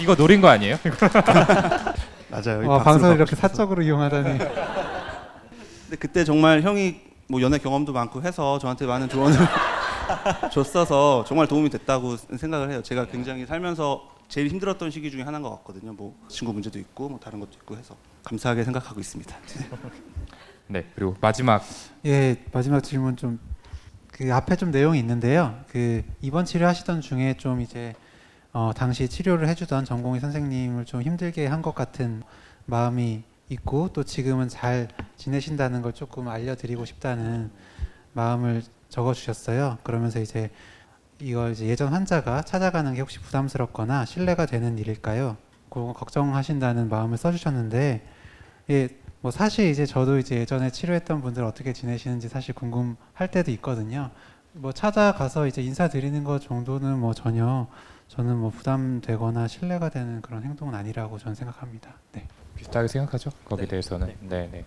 이거 0.00 0.14
노린 0.14 0.40
거 0.40 0.48
아니에요? 0.48 0.76
맞아요. 2.30 2.66
와, 2.68 2.82
방송을 2.82 3.16
이렇게 3.16 3.36
사적으로 3.36 3.82
이용하다니. 3.82 4.38
근데 4.38 5.96
그때 5.98 6.24
정말 6.24 6.62
형이 6.62 7.00
뭐 7.28 7.40
연애 7.42 7.58
경험도 7.58 7.92
많고 7.92 8.22
해서 8.22 8.58
저한테 8.58 8.86
많은 8.86 9.08
조언을 9.08 9.38
줬어서 10.50 11.24
정말 11.26 11.46
도움이 11.46 11.68
됐다고 11.70 12.16
생각을 12.16 12.70
해요. 12.70 12.82
제가 12.82 13.06
굉장히 13.06 13.44
살면서 13.46 14.08
제일 14.28 14.48
힘들었던 14.48 14.90
시기 14.90 15.10
중에 15.10 15.22
하나인 15.22 15.42
것 15.42 15.50
같거든요. 15.58 15.92
뭐 15.92 16.16
친구 16.28 16.54
문제도 16.54 16.78
있고 16.78 17.10
뭐 17.10 17.18
다른 17.20 17.38
것도 17.38 17.52
있고 17.54 17.76
해서 17.76 17.94
감사하게 18.24 18.64
생각하고 18.64 18.98
있습니다. 18.98 19.36
네. 20.68 20.86
그리고 20.94 21.14
마지막 21.20 21.62
예, 22.06 22.42
마지막 22.50 22.80
질문 22.82 23.14
좀 23.16 23.38
그 24.22 24.32
앞에 24.32 24.54
좀 24.54 24.70
내용이 24.70 25.00
있는데요. 25.00 25.58
그 25.68 26.04
이번 26.20 26.44
치료하시던 26.44 27.00
중에 27.00 27.34
좀 27.38 27.60
이제 27.60 27.92
어, 28.52 28.70
당시 28.72 29.08
치료를 29.08 29.48
해주던 29.48 29.84
전공의 29.84 30.20
선생님을 30.20 30.84
좀 30.84 31.02
힘들게 31.02 31.48
한 31.48 31.60
것 31.60 31.74
같은 31.74 32.22
마음이 32.66 33.24
있고 33.48 33.88
또 33.92 34.04
지금은 34.04 34.48
잘 34.48 34.86
지내신다는 35.16 35.82
걸 35.82 35.92
조금 35.92 36.28
알려드리고 36.28 36.84
싶다는 36.84 37.50
마음을 38.12 38.62
적어주셨어요. 38.90 39.78
그러면서 39.82 40.20
이제 40.20 40.50
이걸 41.18 41.50
이제 41.50 41.66
예전 41.66 41.92
환자가 41.92 42.42
찾아가는 42.42 42.94
게 42.94 43.00
혹시 43.00 43.18
부담스럽거나 43.18 44.04
신뢰가 44.04 44.46
되는 44.46 44.78
일일까요? 44.78 45.36
그거 45.68 45.92
걱정하신다는 45.94 46.88
마음을 46.88 47.18
써주셨는데 47.18 48.06
예, 48.70 48.88
뭐 49.22 49.30
사실 49.30 49.68
이제 49.70 49.86
저도 49.86 50.18
이제 50.18 50.36
예전에 50.36 50.70
치료했던 50.70 51.22
분들 51.22 51.44
어떻게 51.44 51.72
지내시는지 51.72 52.28
사실 52.28 52.54
궁금할 52.54 53.30
때도 53.30 53.52
있거든요. 53.52 54.10
뭐 54.52 54.72
찾아가서 54.72 55.46
이제 55.46 55.62
인사드리는 55.62 56.24
것 56.24 56.40
정도는 56.42 56.98
뭐 56.98 57.14
전혀 57.14 57.68
저는 58.08 58.36
뭐 58.36 58.50
부담되거나 58.50 59.46
신뢰가 59.48 59.88
되는 59.90 60.20
그런 60.20 60.42
행동은 60.42 60.74
아니라고 60.74 61.18
저는 61.18 61.36
생각합니다. 61.36 61.94
네. 62.12 62.26
비슷하게 62.56 62.88
생각하죠. 62.88 63.30
거기에 63.44 63.64
네. 63.66 63.70
대해서는. 63.70 64.14
네, 64.22 64.48
네. 64.50 64.64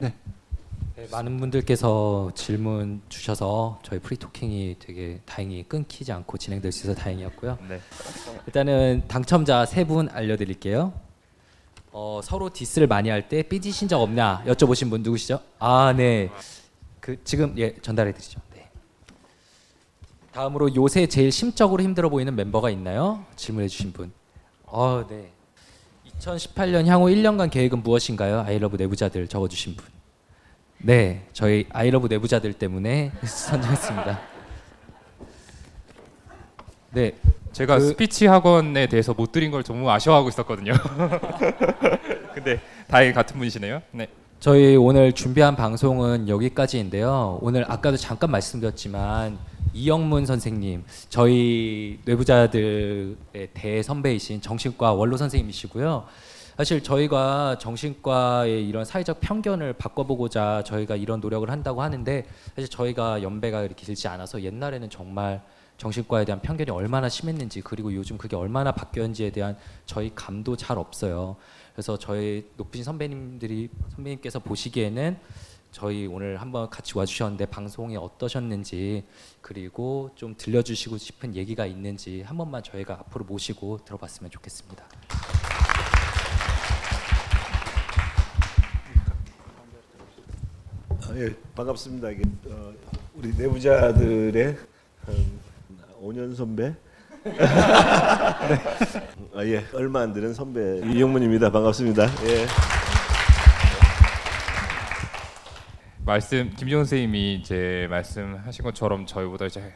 네, 0.00 1.06
많은 1.10 1.38
분들께서 1.38 2.32
질문 2.34 3.00
주셔서 3.08 3.78
저희 3.82 3.98
프리토킹이 4.00 4.76
되게 4.78 5.20
다행히 5.24 5.62
끊기지 5.62 6.12
않고 6.12 6.36
진행될 6.36 6.70
수 6.72 6.84
있어서 6.86 7.00
다행이었고요. 7.00 7.58
네. 7.68 7.80
일단은 8.46 9.04
당첨자 9.08 9.64
세 9.64 9.84
분 9.84 10.08
알려드릴게요. 10.10 10.92
어, 11.92 12.20
서로 12.22 12.50
디스를 12.50 12.86
많이 12.86 13.08
할 13.10 13.28
때 13.28 13.42
삐지신 13.42 13.88
적 13.88 14.00
없냐 14.00 14.44
여쭤보신 14.46 14.90
분 14.90 15.02
누구시죠? 15.02 15.40
아, 15.58 15.92
네. 15.96 16.30
그 17.00 17.22
지금 17.24 17.54
예 17.58 17.74
전달해 17.82 18.12
드리죠. 18.12 18.40
네. 18.54 18.68
다음으로 20.32 20.74
요새 20.74 21.06
제일 21.06 21.30
심적으로 21.30 21.82
힘들어 21.82 22.08
보이는 22.08 22.34
멤버가 22.34 22.70
있나요? 22.70 23.24
질문해 23.36 23.68
주신 23.68 23.92
분. 23.92 24.12
어, 24.64 25.04
네. 25.08 25.30
2018년 26.18 26.86
향후 26.86 27.06
1년간 27.06 27.50
계획은 27.50 27.82
무엇인가요? 27.82 28.40
I 28.46 28.52
love 28.52 28.76
뇌부자들 28.76 29.26
적어 29.28 29.48
주신 29.48 29.74
분. 29.76 29.86
네, 30.78 31.26
저희 31.32 31.66
I 31.70 31.77
love 31.77 32.06
뇌부자들 32.08 32.52
때문에 32.54 33.12
선정했습니다. 33.24 34.20
네, 36.92 37.12
제가 37.52 37.78
그- 37.78 37.88
스피치 37.88 38.26
학원에 38.26 38.86
대해서 38.86 39.12
못 39.14 39.32
드린 39.32 39.50
걸 39.50 39.62
너무 39.62 39.90
아쉬워하고 39.90 40.28
있었거든요. 40.28 40.72
근데 42.34 42.60
다행히 42.88 43.12
같은 43.12 43.36
분이시네요. 43.38 43.82
네. 43.92 44.08
저희 44.40 44.74
오늘 44.76 45.12
준비한 45.12 45.54
방송은 45.54 46.28
여기까지인데요. 46.28 47.38
오늘 47.42 47.64
아까도 47.70 47.96
잠깐 47.96 48.30
말씀드렸지만 48.30 49.38
이영문 49.74 50.26
선생님, 50.26 50.84
저희 51.08 52.00
뇌부자들의 52.04 53.16
대선배이신 53.54 54.40
정신과 54.40 54.94
원로 54.94 55.16
선생님이시고요. 55.16 56.04
사실 56.56 56.82
저희가 56.82 57.56
정신과의 57.58 58.68
이런 58.68 58.84
사회적 58.84 59.20
편견을 59.20 59.74
바꿔보고자 59.74 60.62
저희가 60.66 60.96
이런 60.96 61.20
노력을 61.20 61.48
한다고 61.48 61.80
하는데 61.82 62.26
사실 62.54 62.68
저희가 62.68 63.22
연배가 63.22 63.62
이렇게 63.62 63.86
길지 63.86 64.06
않아서 64.08 64.42
옛날에는 64.42 64.90
정말 64.90 65.40
정신과에 65.82 66.24
대한 66.24 66.40
편견이 66.40 66.70
얼마나 66.70 67.08
심했는지 67.08 67.60
그리고 67.60 67.92
요즘 67.92 68.16
그게 68.16 68.36
얼마나 68.36 68.70
바뀌었는지에 68.70 69.30
대한 69.30 69.58
저희 69.84 70.14
감도 70.14 70.56
잘 70.56 70.78
없어요. 70.78 71.34
그래서 71.72 71.98
저희 71.98 72.48
높으신 72.56 72.84
선배님들이 72.84 73.68
선배님께서 73.96 74.38
보시기에는 74.38 75.18
저희 75.72 76.06
오늘 76.06 76.40
한번 76.40 76.70
같이 76.70 76.96
와주셨는데 76.96 77.46
방송이 77.46 77.96
어떠셨는지 77.96 79.02
그리고 79.40 80.12
좀 80.14 80.36
들려주시고 80.38 80.98
싶은 80.98 81.34
얘기가 81.34 81.66
있는지 81.66 82.22
한 82.22 82.36
번만 82.36 82.62
저희가 82.62 82.94
앞으로 83.00 83.24
모시고 83.24 83.80
들어봤으면 83.84 84.30
좋겠습니다. 84.30 84.84
아, 91.00 91.14
예, 91.16 91.34
반갑습니다. 91.56 92.10
이게 92.10 92.22
어, 92.46 92.72
우리 93.16 93.34
내부자들의 93.36 94.56
한 95.06 95.42
5년 96.02 96.34
선배. 96.34 96.74
아, 99.34 99.44
예, 99.44 99.64
얼마 99.72 100.00
안 100.00 100.12
되는 100.12 100.34
선배 100.34 100.80
이영문입니다. 100.84 101.52
반갑습니다. 101.52 102.02
예. 102.26 102.46
말씀 106.04 106.50
김지훈 106.50 106.84
선생님이 106.84 107.34
이제 107.34 107.86
말씀하신 107.88 108.64
것처럼 108.64 109.06
저희보다 109.06 109.46
이제 109.46 109.72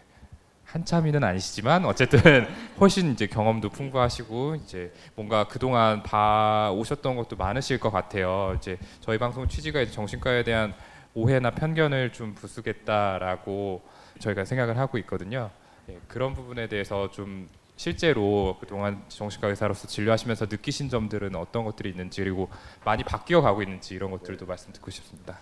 한참이는 0.65 1.23
아니시지만 1.23 1.85
어쨌든 1.85 2.19
훨씬 2.81 3.13
이제 3.13 3.29
경험도 3.29 3.69
풍부하시고 3.71 4.57
이제 4.57 4.93
뭔가 5.15 5.47
그동안 5.47 6.03
봐 6.03 6.73
오셨던 6.75 7.15
것도 7.15 7.37
많으실 7.37 7.79
것 7.79 7.93
같아요. 7.93 8.55
이제 8.57 8.77
저희 9.01 9.19
방송 9.19 9.47
취지가 9.47 9.81
이제 9.81 9.93
정신과에 9.93 10.43
대한 10.43 10.75
오해나 11.15 11.53
편견을 11.53 12.13
좀 12.13 12.35
부수겠다라고 12.35 13.83
저희가 14.19 14.45
생각을 14.45 14.77
하고 14.77 14.99
있거든요. 14.99 15.51
예, 15.89 16.01
그런 16.09 16.35
부분에 16.35 16.69
대해서 16.69 17.11
좀 17.11 17.49
실제로 17.77 18.57
그동안 18.59 19.05
정신과 19.09 19.49
의사로서 19.49 19.87
진료하시면서 19.87 20.47
느끼신 20.47 20.89
점들은 20.89 21.37
어떤 21.37 21.65
것들이 21.65 21.91
있는지 21.91 22.23
그리고 22.23 22.49
많이 22.85 23.05
바뀌어 23.05 23.41
가고 23.41 23.63
있는지 23.63 23.95
이런 23.95 24.11
것들도 24.11 24.47
말씀 24.47 24.73
듣고 24.73 24.91
싶습니다. 24.91 25.39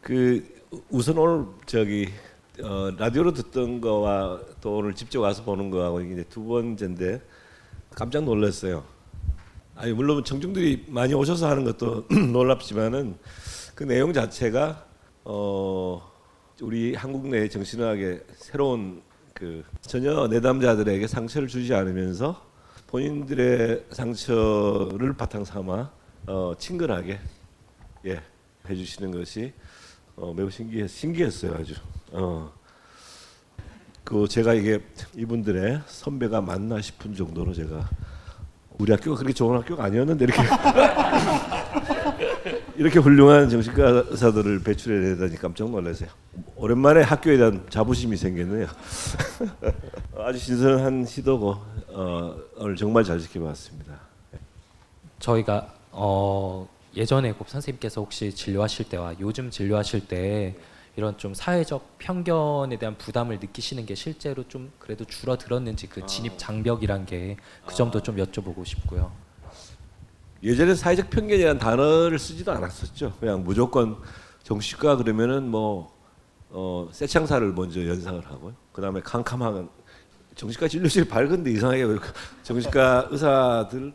그 0.00 0.62
우선 0.90 1.18
오늘 1.18 1.46
저기 1.66 2.08
어, 2.62 2.90
라디오로 2.96 3.32
듣던 3.32 3.80
거와 3.80 4.40
또 4.60 4.78
오늘 4.78 4.94
직접 4.94 5.20
와서 5.20 5.44
보는 5.44 5.70
거하고 5.70 6.00
이게 6.00 6.22
두 6.24 6.44
번째인데 6.44 7.20
깜짝 7.94 8.24
놀랐어요. 8.24 8.84
아니 9.76 9.92
물론 9.92 10.24
청중들이 10.24 10.86
많이 10.88 11.14
오셔서 11.14 11.48
하는 11.48 11.64
것도 11.64 12.06
놀랍지만은 12.32 13.18
그 13.74 13.84
내용 13.84 14.12
자체가 14.12 14.86
어 15.24 16.13
우리 16.60 16.94
한국 16.94 17.26
내 17.28 17.48
정신의학의 17.48 18.22
새로운 18.36 19.02
그 19.32 19.64
전혀 19.80 20.28
내담자들에게 20.28 21.06
상처를 21.08 21.48
주지 21.48 21.74
않으면서 21.74 22.40
본인들의 22.86 23.86
상처를 23.90 25.14
바탕 25.14 25.44
삼아 25.44 25.90
어 26.28 26.54
친근하게 26.56 27.18
예 28.06 28.22
해주시는 28.68 29.10
것이 29.10 29.52
어, 30.14 30.32
매우 30.32 30.48
신기해 30.48 30.86
신기했어요 30.86 31.54
아주. 31.54 31.74
어. 32.12 32.52
그 34.04 34.28
제가 34.28 34.54
이게 34.54 34.80
이분들의 35.16 35.80
선배가 35.86 36.40
맞나 36.40 36.80
싶은 36.80 37.16
정도로 37.16 37.52
제가 37.52 37.88
우리 38.78 38.92
학교가 38.92 39.16
그렇게 39.16 39.32
좋은 39.32 39.58
학교가 39.58 39.84
아니었는데 39.84 40.24
이렇게 40.24 40.42
이렇게 42.76 42.98
훌륭한 42.98 43.48
정신과 43.48 44.04
의사들을 44.08 44.62
배출해 44.62 45.10
내다니 45.10 45.36
깜짝 45.36 45.70
놀랐어요. 45.70 46.08
오랜만에 46.56 47.02
학교에 47.02 47.36
대한 47.36 47.64
자부심이 47.68 48.16
생겼네요. 48.16 48.66
아주 50.18 50.38
신선한 50.38 51.06
시도고 51.06 51.56
어, 51.88 52.36
오늘 52.56 52.74
정말 52.76 53.04
잘 53.04 53.18
지켜봤습니다. 53.20 54.00
저희가 55.20 55.72
어, 55.92 56.68
예전에 56.96 57.32
곱 57.32 57.48
선생님께서 57.48 58.00
혹시 58.00 58.34
진료하실 58.34 58.88
때와 58.88 59.14
요즘 59.20 59.50
진료하실 59.50 60.08
때 60.08 60.56
이런 60.96 61.16
좀 61.18 61.34
사회적 61.34 61.98
편견에 61.98 62.78
대한 62.78 62.96
부담을 62.96 63.38
느끼시는 63.40 63.86
게 63.86 63.94
실제로 63.94 64.46
좀 64.48 64.72
그래도 64.78 65.04
줄어들었는지 65.04 65.88
그 65.88 66.06
진입 66.06 66.38
장벽이란 66.38 67.06
게 67.06 67.36
그 67.66 67.74
점도 67.74 68.00
좀 68.00 68.16
여쭤보고 68.16 68.64
싶고요. 68.66 69.12
예전에 70.44 70.74
사회적 70.74 71.08
편견이라는 71.08 71.58
단어를 71.58 72.18
쓰지도 72.18 72.52
않았었죠. 72.52 73.14
그냥 73.18 73.42
무조건 73.42 73.96
정신과 74.42 74.98
그러면은 74.98 75.48
뭐 75.50 75.96
어, 76.50 76.86
쇠창살을 76.92 77.54
먼저 77.54 77.84
연상을 77.84 78.22
하고요. 78.26 78.54
그다음에 78.72 79.00
캄캄한 79.00 79.70
정신과 80.34 80.68
진료실 80.68 81.08
밝은데 81.08 81.50
이상하게 81.50 81.84
왜 81.84 81.98
정신과 82.42 83.08
의사들 83.10 83.94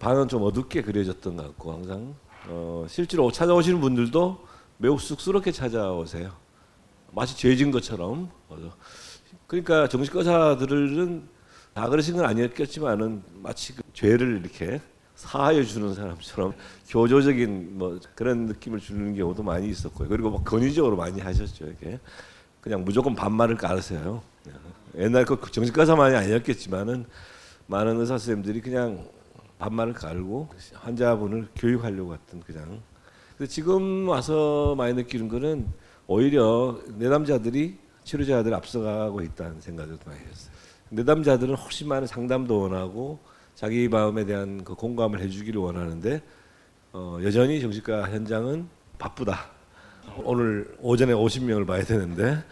반은 0.00 0.28
좀 0.28 0.42
어둡게 0.42 0.80
그려졌던 0.80 1.36
것 1.36 1.42
같고 1.48 1.72
항상 1.74 2.14
어, 2.48 2.86
실제로 2.88 3.30
찾아오시는 3.30 3.78
분들도 3.82 4.42
매우 4.78 4.98
쑥스럽게 4.98 5.52
찾아오세요. 5.52 6.32
마치 7.12 7.36
죄진 7.36 7.70
것처럼. 7.70 8.30
어, 8.48 8.56
그러니까 9.46 9.86
정신과 9.86 10.20
의사들은 10.20 11.28
다 11.74 11.90
그러신 11.90 12.16
건 12.16 12.24
아니었겠지만은 12.24 13.22
마치 13.34 13.74
그 13.74 13.82
죄를 13.92 14.40
이렇게 14.40 14.80
사하여 15.20 15.62
주는 15.64 15.92
사람처럼 15.92 16.54
교조적인 16.88 17.76
뭐 17.78 18.00
그런 18.14 18.46
느낌을 18.46 18.80
주는 18.80 19.14
경우도 19.14 19.42
많이 19.42 19.68
있었고요. 19.68 20.08
그리고 20.08 20.30
뭐 20.30 20.42
권위적으로 20.42 20.96
많이 20.96 21.20
하셨죠. 21.20 21.66
이게 21.66 22.00
그냥 22.62 22.84
무조건 22.84 23.14
반말을 23.14 23.56
깔으세요. 23.56 24.22
옛날 24.96 25.26
그 25.26 25.38
정신과사만이 25.50 26.16
아니었겠지만은 26.16 27.04
많은 27.66 28.00
의사 28.00 28.16
선생님들이 28.16 28.62
그냥 28.62 29.06
반말을 29.58 29.92
깔고 29.92 30.48
환자분을 30.74 31.48
교육하려고 31.54 32.14
했던 32.14 32.40
그냥. 32.40 32.80
근데 33.36 33.46
지금 33.46 34.08
와서 34.08 34.74
많이 34.74 34.94
느끼는 34.94 35.28
거는 35.28 35.68
오히려 36.06 36.80
내담자들이 36.96 37.78
치료자들 38.04 38.54
앞서가고 38.54 39.20
있다는 39.20 39.60
생각을 39.60 39.98
많이 40.06 40.18
했어요. 40.18 40.52
내담자들은 40.88 41.54
훨씬 41.56 41.88
많은 41.88 42.06
상담도 42.06 42.58
원하고 42.58 43.20
자기 43.60 43.88
마음에 43.88 44.24
대한 44.24 44.64
그 44.64 44.74
공감을 44.74 45.20
해주기를 45.20 45.60
원하는데 45.60 46.22
어, 46.94 47.18
여전히 47.22 47.60
정신과 47.60 48.10
현장은 48.10 48.66
바쁘다. 48.98 49.50
오늘 50.24 50.74
오전에 50.80 51.12
50명을 51.12 51.66
봐야 51.66 51.84
되는데 51.84 52.42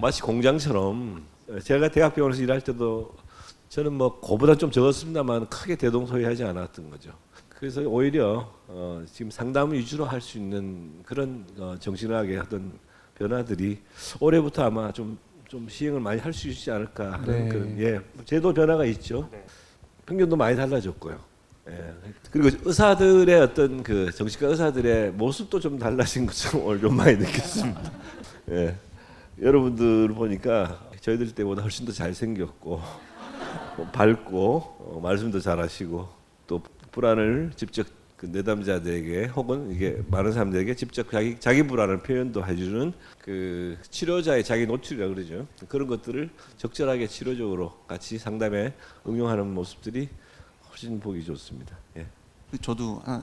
마치 0.00 0.20
공장처럼 0.20 1.24
제가 1.62 1.92
대학병원에서 1.92 2.42
일할 2.42 2.60
때도 2.60 3.14
저는 3.68 3.92
뭐 3.92 4.18
그보다 4.20 4.56
좀 4.56 4.72
적었습니다만 4.72 5.48
크게 5.48 5.76
대동소이하지 5.76 6.42
않았던 6.42 6.90
거죠. 6.90 7.12
그래서 7.48 7.82
오히려 7.82 8.52
어, 8.66 9.04
지금 9.12 9.30
상담 9.30 9.72
위주로 9.72 10.04
할 10.06 10.20
수 10.20 10.38
있는 10.38 11.04
그런 11.04 11.46
어, 11.56 11.76
정신학의 11.78 12.38
어떤 12.38 12.72
변화들이 13.14 13.78
올해부터 14.18 14.64
아마 14.64 14.90
좀 14.90 15.16
좀 15.52 15.68
시행을 15.68 16.00
많이 16.00 16.18
할 16.18 16.32
수 16.32 16.48
있지 16.48 16.70
않을까 16.70 17.12
하는 17.12 17.26
네. 17.26 17.48
그런 17.48 17.78
예 17.78 18.00
제도 18.24 18.54
변화가 18.54 18.86
있죠. 18.86 19.28
편견도 20.06 20.36
많이 20.36 20.56
달라졌고요. 20.56 21.18
예. 21.68 21.94
그리고 22.30 22.56
의사들의 22.64 23.40
어떤 23.40 23.82
그 23.82 24.10
정신과 24.12 24.48
의사들의 24.48 25.12
모습도 25.12 25.60
좀 25.60 25.78
달라진 25.78 26.26
것처럼 26.26 26.78
좀 26.80 26.96
많이 26.96 27.16
느꼈습니다. 27.16 27.92
예. 28.50 28.76
여러분들 29.40 30.08
보니까 30.08 30.90
저희들 31.00 31.34
때보다 31.34 31.62
훨씬 31.62 31.86
더 31.86 31.92
잘생겼고 31.92 32.80
뭐 33.76 33.86
밝고 33.92 34.56
어, 34.78 35.00
말씀도 35.02 35.40
잘하시고 35.40 36.08
또 36.46 36.62
불안을 36.90 37.52
직접 37.56 37.86
그 38.22 38.26
내담자들에게 38.26 39.26
혹은 39.34 39.72
이게 39.72 40.00
많은 40.06 40.30
사람들에게 40.30 40.76
직접 40.76 41.10
자기 41.10 41.40
자기 41.40 41.64
불안을 41.64 42.04
표현도 42.04 42.46
해주는 42.46 42.92
그 43.18 43.76
치료자의 43.90 44.44
자기 44.44 44.64
노출이라 44.64 45.08
그러죠. 45.08 45.48
그런 45.66 45.88
것들을 45.88 46.30
적절하게 46.56 47.08
치료적으로 47.08 47.72
같이 47.88 48.18
상담에 48.18 48.74
응용하는 49.08 49.52
모습들이 49.52 50.08
훨씬 50.70 51.00
보기 51.00 51.24
좋습니다. 51.24 51.76
예. 51.96 52.06
저도 52.60 53.02
하나 53.04 53.20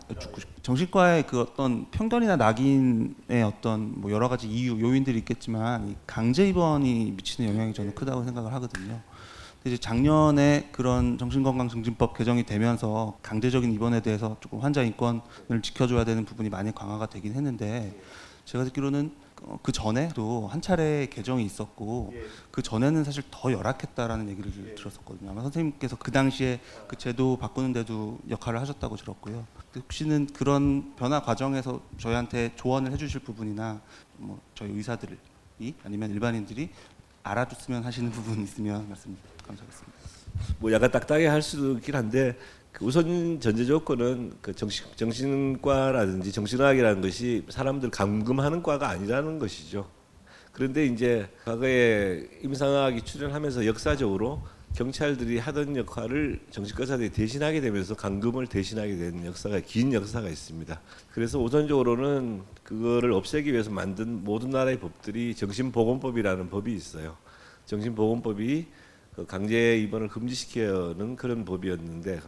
정신과의 0.64 1.28
그 1.28 1.40
어떤 1.40 1.90
편견이나 1.92 2.36
낙인의 2.36 3.44
어떤 3.46 4.02
뭐 4.02 4.12
여러 4.12 4.28
가지 4.28 4.50
이유 4.50 4.82
요인들이 4.82 5.20
있겠지만 5.20 5.92
이 5.92 5.96
강제 6.06 6.50
입원이 6.50 7.14
미치는 7.16 7.52
영향이 7.52 7.74
저는 7.74 7.96
크다고 7.96 8.26
생각을 8.26 8.52
하거든요. 8.54 9.00
이제 9.66 9.78
작년에 9.78 10.70
그런 10.72 11.18
정신건강증진법 11.18 12.18
개정이 12.18 12.46
되면서 12.46 13.18
강제적인 13.22 13.74
입원에 13.74 14.02
대해서 14.02 14.38
조금 14.40 14.60
환자 14.60 14.84
인권을 14.84 15.62
지켜줘야 15.62 16.06
되는 16.06 16.24
부분이 16.24 16.50
많이 16.50 16.74
강화가 16.74 17.08
되긴 17.08 17.34
했는데 17.34 18.00
제가 18.46 18.64
듣기로는 18.64 19.12
어, 19.44 19.60
그 19.62 19.72
전에도 19.72 20.48
한 20.48 20.62
차례 20.62 21.08
개정이 21.08 21.46
있었고 21.46 22.14
그 22.52 22.62
전에는 22.62 23.04
사실 23.04 23.24
더 23.32 23.52
열악했다라는 23.52 24.30
얘기를 24.30 24.76
들었었거든요. 24.76 25.32
아마 25.32 25.42
선생님께서 25.44 25.98
그 25.98 26.12
당시에 26.12 26.60
그 26.88 26.98
제도 26.98 27.38
바꾸는데도 27.38 28.20
역할을 28.30 28.60
하셨다고 28.60 28.96
들었고요. 28.96 29.46
혹시는 29.76 30.28
그런 30.34 30.96
변화 30.96 31.22
과정에서 31.22 31.82
저희한테 31.98 32.54
조언을 32.56 32.92
해주실 32.94 33.22
부분이나 33.22 33.80
뭐 34.18 34.40
저희 34.56 34.72
의사들이 34.72 35.18
아니면 35.84 36.12
일반인들이 36.12 36.70
알아줬으면 37.24 37.84
하시는 37.84 38.10
부분 38.12 38.42
있으면 38.44 38.88
말씀 38.88 39.16
감사하겠습니다. 39.50 39.98
뭐 40.60 40.72
약간 40.72 40.92
딱딱해 40.92 41.26
할 41.28 41.42
수도 41.42 41.74
있긴 41.74 41.96
한데 41.96 42.38
그 42.72 42.86
우선 42.86 43.40
전제 43.40 43.66
조건은 43.66 44.34
그 44.42 44.54
정신 44.54 44.86
정신과라든지 44.96 46.32
정신의학이라는 46.32 47.02
것이 47.02 47.44
사람들 47.50 47.90
감금하는 47.90 48.62
과가 48.62 48.90
아니라는 48.90 49.40
것이죠. 49.40 49.90
그런데 50.52 50.86
이제 50.86 51.30
과거에 51.46 52.28
임상학이 52.44 53.02
출연하면서 53.02 53.66
역사적으로 53.66 54.44
경찰들이 54.76 55.40
하던 55.40 55.76
역할을 55.78 56.42
정신과사들이 56.52 57.10
대신하게 57.10 57.60
되면서 57.62 57.96
감금을 57.96 58.46
대신하게 58.46 58.98
된 58.98 59.26
역사가 59.26 59.62
긴 59.62 59.94
역사가 59.94 60.30
있습니다. 60.30 60.80
그래서 61.12 61.40
우선적으로는 61.40 62.44
그거를 62.64 63.14
없애기 63.14 63.52
위해서 63.52 63.72
만든 63.72 64.24
모든 64.24 64.52
나라의 64.52 64.80
법들이 64.80 65.34
정신보건법이라는 65.34 66.50
법이 66.52 66.74
있어요. 66.74 67.18
정신보건법이 67.66 68.64
그 68.64 68.89
강제 69.28 69.78
입원을 69.78 70.08
금지시키는 70.10 71.16
그런 71.16 71.46
법이었는데 71.46 72.20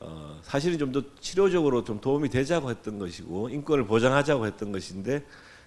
어, 0.00 0.38
사실은 0.42 0.78
좀 0.78 0.92
더 0.92 1.02
치료적으로 1.20 1.84
좀 1.84 2.00
도움이 2.00 2.28
되자고 2.28 2.70
했던 2.70 2.98
것이고 2.98 3.48
인권을 3.50 3.86
보장하자고 3.86 4.46
했던 4.46 4.72
것인데 4.72 5.24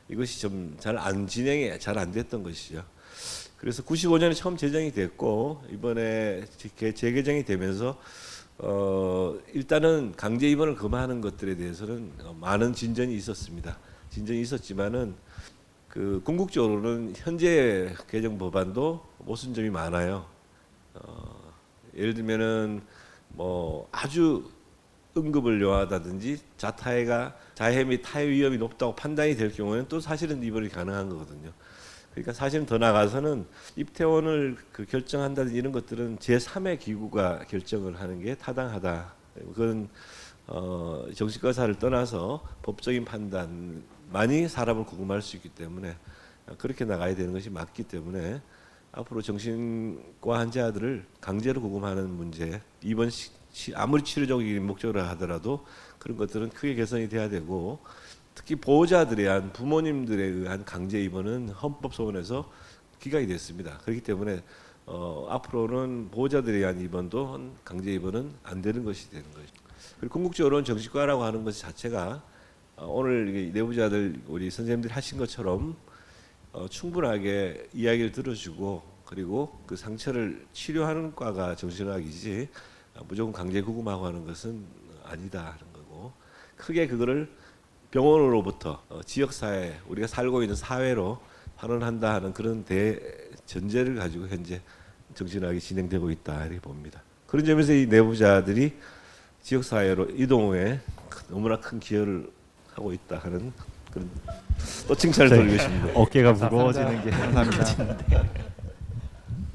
이것이 0.09 0.41
좀 0.41 0.75
잘 0.79 0.97
안 0.97 1.27
진행이 1.27 1.79
잘 1.79 1.97
안 1.97 2.11
됐던 2.11 2.43
것이죠. 2.43 2.83
그래서 3.57 3.83
95년에 3.83 4.33
처음 4.35 4.55
제정이 4.55 4.91
됐고 4.93 5.63
이번에 5.71 6.45
재- 6.77 6.93
재개정이 6.93 7.43
되면서 7.45 7.99
어, 8.59 9.37
일단은 9.53 10.13
강제 10.17 10.49
입원을 10.49 10.75
금하는 10.75 11.21
것들에 11.21 11.55
대해서는 11.55 12.11
어, 12.23 12.35
많은 12.39 12.73
진전이 12.73 13.13
있었습니다. 13.15 13.77
진전이 14.11 14.41
있었지만은 14.41 15.15
그 15.87 16.21
궁극적으로는 16.23 17.13
현재 17.17 17.93
개정 18.09 18.37
법안도 18.37 19.03
모순점이 19.19 19.69
많아요. 19.69 20.25
어, 21.03 21.53
예를 21.95 22.13
들면은 22.13 22.81
뭐 23.29 23.87
아주 23.91 24.49
응급을 25.17 25.61
요하다든지 25.61 26.39
자타해가 26.57 27.35
자해 27.55 27.83
및 27.83 28.01
타해 28.01 28.27
위험이 28.27 28.57
높다고 28.57 28.95
판단이 28.95 29.35
될 29.35 29.51
경우에는 29.51 29.87
또 29.87 29.99
사실은 29.99 30.43
입원이 30.43 30.69
가능한 30.69 31.09
거거든요. 31.09 31.51
그러니까 32.11 32.33
사실은 32.33 32.65
더 32.65 32.77
나가서는 32.77 33.45
입퇴원을 33.75 34.57
그 34.71 34.85
결정한다든지 34.85 35.57
이런 35.57 35.71
것들은 35.71 36.17
제3의 36.17 36.79
기구가 36.79 37.45
결정을 37.47 37.99
하는 37.99 38.21
게 38.21 38.35
타당하다. 38.35 39.13
그건 39.35 39.89
어, 40.47 41.05
정신과사를 41.15 41.75
떠나서 41.75 42.43
법적인 42.63 43.05
판단만이 43.05 44.47
사람을 44.47 44.85
구금할 44.85 45.21
수 45.21 45.35
있기 45.35 45.49
때문에 45.49 45.95
그렇게 46.57 46.85
나가야 46.85 47.15
되는 47.15 47.31
것이 47.31 47.51
맞기 47.51 47.83
때문에 47.83 48.41
앞으로 48.99 49.21
정신과 49.21 50.39
환자들을 50.39 51.05
강제로 51.21 51.61
구금하는 51.61 52.09
문제 52.09 52.61
입원 52.81 53.09
시, 53.09 53.31
시- 53.51 53.73
아무리 53.75 54.03
치료적인 54.03 54.65
목적으로 54.65 55.01
하더라도 55.03 55.65
그런 55.97 56.17
것들은 56.17 56.49
크게 56.49 56.75
개선이 56.75 57.07
돼야 57.07 57.29
되고 57.29 57.79
특히 58.35 58.55
보호자들에 58.55 59.23
의한 59.23 59.53
부모님들에 59.53 60.21
의한 60.23 60.65
강제 60.65 61.01
입원은 61.01 61.49
헌법 61.49 61.93
소원에서 61.93 62.51
기각이 62.99 63.27
됐습니다. 63.27 63.77
그렇기 63.79 64.01
때문에 64.01 64.43
어, 64.85 65.27
앞으로는 65.29 66.09
보호자들에 66.11 66.57
의한 66.57 66.81
입원도 66.81 67.53
강제 67.63 67.93
입원은 67.93 68.33
안 68.43 68.61
되는 68.61 68.83
것이 68.83 69.09
되는 69.09 69.23
거죠. 69.31 69.47
그리고 69.99 70.13
궁극적으로는 70.13 70.65
정신과라고 70.65 71.23
하는 71.23 71.43
것 71.45 71.57
자체가 71.57 72.21
어, 72.75 72.85
오늘 72.87 73.33
이 73.35 73.51
내부자들 73.51 74.21
우리 74.27 74.49
선생님들 74.51 74.91
하신 74.91 75.17
것처럼 75.17 75.75
어, 76.51 76.67
충분하게 76.67 77.67
이야기를 77.73 78.11
들어주고 78.11 78.81
그리고 79.05 79.59
그 79.67 79.75
상처를 79.75 80.45
치료하는 80.51 81.15
과가 81.15 81.55
정신의학이지 81.55 82.49
어, 82.95 83.05
무조건 83.07 83.31
강제 83.31 83.61
구금하고 83.61 84.05
하는 84.05 84.25
것은 84.25 84.63
아니다 85.03 85.39
하는 85.39 85.73
거고 85.73 86.11
크게 86.57 86.87
그거를 86.87 87.29
병원으로부터 87.91 88.83
어, 88.89 89.01
지역 89.05 89.33
사회 89.33 89.79
우리가 89.87 90.07
살고 90.07 90.41
있는 90.41 90.55
사회로 90.55 91.19
환원한다 91.55 92.15
하는 92.15 92.33
그런 92.33 92.63
대 92.63 92.99
전제를 93.45 93.95
가지고 93.95 94.27
현재 94.27 94.61
정신의학이 95.13 95.59
진행되고 95.59 96.09
있다 96.11 96.45
이렇게 96.45 96.59
봅니다. 96.61 97.01
그런 97.27 97.45
점에서 97.45 97.73
이 97.73 97.85
내부자들이 97.85 98.73
지역 99.41 99.63
사회로 99.63 100.09
이동 100.15 100.49
후에 100.49 100.79
너무나 101.27 101.59
큰 101.59 101.79
기여를 101.79 102.31
하고 102.73 102.93
있다 102.93 103.19
하는 103.19 103.53
또 104.87 104.95
칭찬을 104.95 105.29
드리고 105.29 105.51
싶습니다. 105.57 105.99
어깨가 105.99 106.33
무거워지는 106.33 107.03
게 107.03 107.09
감사합니다. 107.11 107.63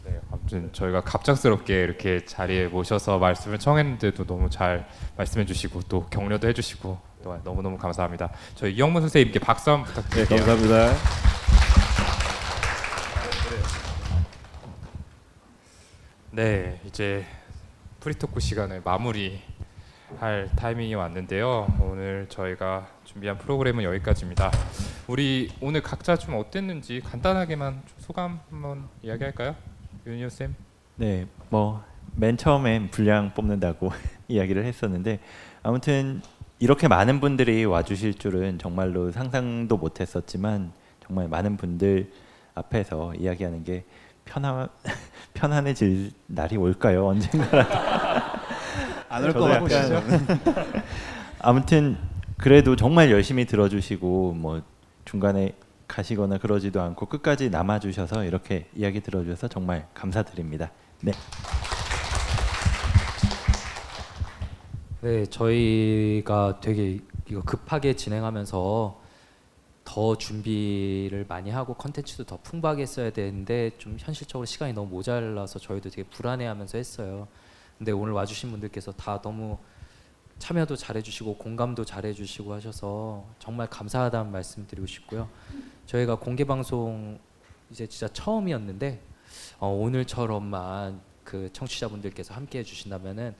네, 0.04 0.20
아무튼 0.30 0.70
저희가 0.72 1.02
갑작스럽게 1.02 1.82
이렇게 1.82 2.24
자리에 2.24 2.68
모셔서 2.68 3.18
말씀을 3.18 3.58
청했는데도 3.58 4.24
너무 4.26 4.50
잘 4.50 4.88
말씀해 5.16 5.46
주시고 5.46 5.82
또 5.88 6.06
격려도 6.06 6.48
해 6.48 6.52
주시고 6.52 6.98
또 7.22 7.40
너무너무 7.44 7.78
감사합니다. 7.78 8.30
저희 8.54 8.74
이영문 8.74 9.02
선생님께 9.02 9.38
박수 9.38 9.70
한번 9.70 9.88
네, 9.88 9.94
부탁드릴게요. 9.94 10.38
감사합니다. 10.38 10.94
네, 16.30 16.80
이제 16.84 17.24
free 18.00 18.20
talk 18.20 18.40
시간을 18.40 18.82
마무리 18.84 19.40
할 20.18 20.50
타이밍이 20.56 20.94
왔는데요. 20.94 21.66
오늘 21.80 22.26
저희가 22.28 22.86
준비한 23.04 23.36
프로그램은 23.38 23.84
여기까지입니다. 23.84 24.50
우리 25.08 25.50
오늘 25.60 25.82
각자 25.82 26.16
좀 26.16 26.34
어땠는지 26.36 27.00
간단하게만 27.00 27.82
좀 27.86 27.98
소감 27.98 28.40
한번 28.50 28.88
이야기할까요, 29.02 29.54
윤희호 30.06 30.28
쌤? 30.28 30.54
네, 30.96 31.26
뭐 31.50 31.94
맨 32.16 32.36
처음엔 32.36 32.90
분량 32.90 33.32
뽑는다고 33.34 33.90
이야기를 34.28 34.64
했었는데 34.64 35.18
아무튼 35.62 36.22
이렇게 36.60 36.86
많은 36.86 37.20
분들이 37.20 37.64
와주실 37.64 38.14
줄은 38.14 38.58
정말로 38.58 39.10
상상도 39.10 39.76
못했었지만 39.76 40.72
정말 41.04 41.28
많은 41.28 41.56
분들 41.56 42.10
앞에서 42.54 43.14
이야기하는 43.16 43.64
게 43.64 43.84
편한 44.24 44.68
편안해질 45.34 46.12
날이 46.28 46.56
올까요? 46.56 47.08
언젠가 47.08 47.93
안올 49.14 49.32
것 49.32 49.44
같아요. 49.44 50.02
아무튼 51.38 51.96
그래도 52.36 52.74
정말 52.74 53.10
열심히 53.10 53.44
들어주시고 53.44 54.32
뭐 54.32 54.62
중간에 55.04 55.54
가시거나 55.86 56.38
그러지도 56.38 56.80
않고 56.80 57.06
끝까지 57.06 57.50
남아주셔서 57.50 58.24
이렇게 58.24 58.66
이야기 58.74 59.00
들어주셔서 59.00 59.48
정말 59.48 59.86
감사드립니다. 59.94 60.70
네. 61.00 61.12
네, 65.02 65.26
저희가 65.26 66.60
되게 66.60 66.98
이거 67.30 67.42
급하게 67.42 67.94
진행하면서 67.94 69.00
더 69.84 70.16
준비를 70.16 71.26
많이 71.28 71.50
하고 71.50 71.74
컨텐츠도 71.74 72.24
더 72.24 72.38
풍부하게 72.42 72.82
했어야 72.82 73.10
되는데 73.10 73.70
좀 73.78 73.96
현실적으로 73.98 74.46
시간이 74.46 74.72
너무 74.72 74.88
모자라서 74.88 75.58
저희도 75.58 75.90
되게 75.90 76.02
불안해하면서 76.04 76.78
했어요. 76.78 77.28
근데 77.78 77.92
오늘 77.92 78.12
와주신 78.12 78.50
분들께서 78.50 78.92
다 78.92 79.20
너무 79.20 79.58
참여도 80.38 80.76
잘해주시고 80.76 81.36
공감도 81.38 81.84
잘해주시고 81.84 82.52
하셔서 82.52 83.24
정말 83.38 83.68
감사하다는 83.68 84.32
말씀드리고 84.32 84.86
싶고요. 84.86 85.28
저희가 85.86 86.16
공개 86.16 86.44
방송 86.44 87.18
이제 87.70 87.86
진짜 87.86 88.08
처음이었는데 88.12 89.00
어, 89.58 89.68
오늘처럼만 89.68 91.00
그 91.24 91.50
청취자분들께서 91.52 92.34
함께 92.34 92.58
해주신다면은 92.60 93.34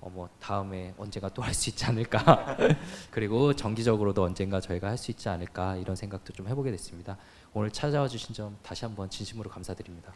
어, 0.00 0.08
뭐 0.10 0.28
다음에 0.38 0.94
언젠가 0.96 1.28
또 1.28 1.42
할 1.42 1.52
수 1.54 1.70
있지 1.70 1.84
않을까 1.84 2.56
그리고 3.10 3.52
정기적으로도 3.54 4.22
언젠가 4.22 4.60
저희가 4.60 4.88
할 4.88 4.96
수 4.96 5.10
있지 5.10 5.28
않을까 5.28 5.76
이런 5.76 5.96
생각도 5.96 6.32
좀 6.32 6.46
해보게 6.48 6.70
됐습니다. 6.70 7.16
오늘 7.52 7.70
찾아와 7.70 8.06
주신 8.06 8.34
점 8.34 8.56
다시 8.62 8.84
한번 8.84 9.10
진심으로 9.10 9.50
감사드립니다. 9.50 10.12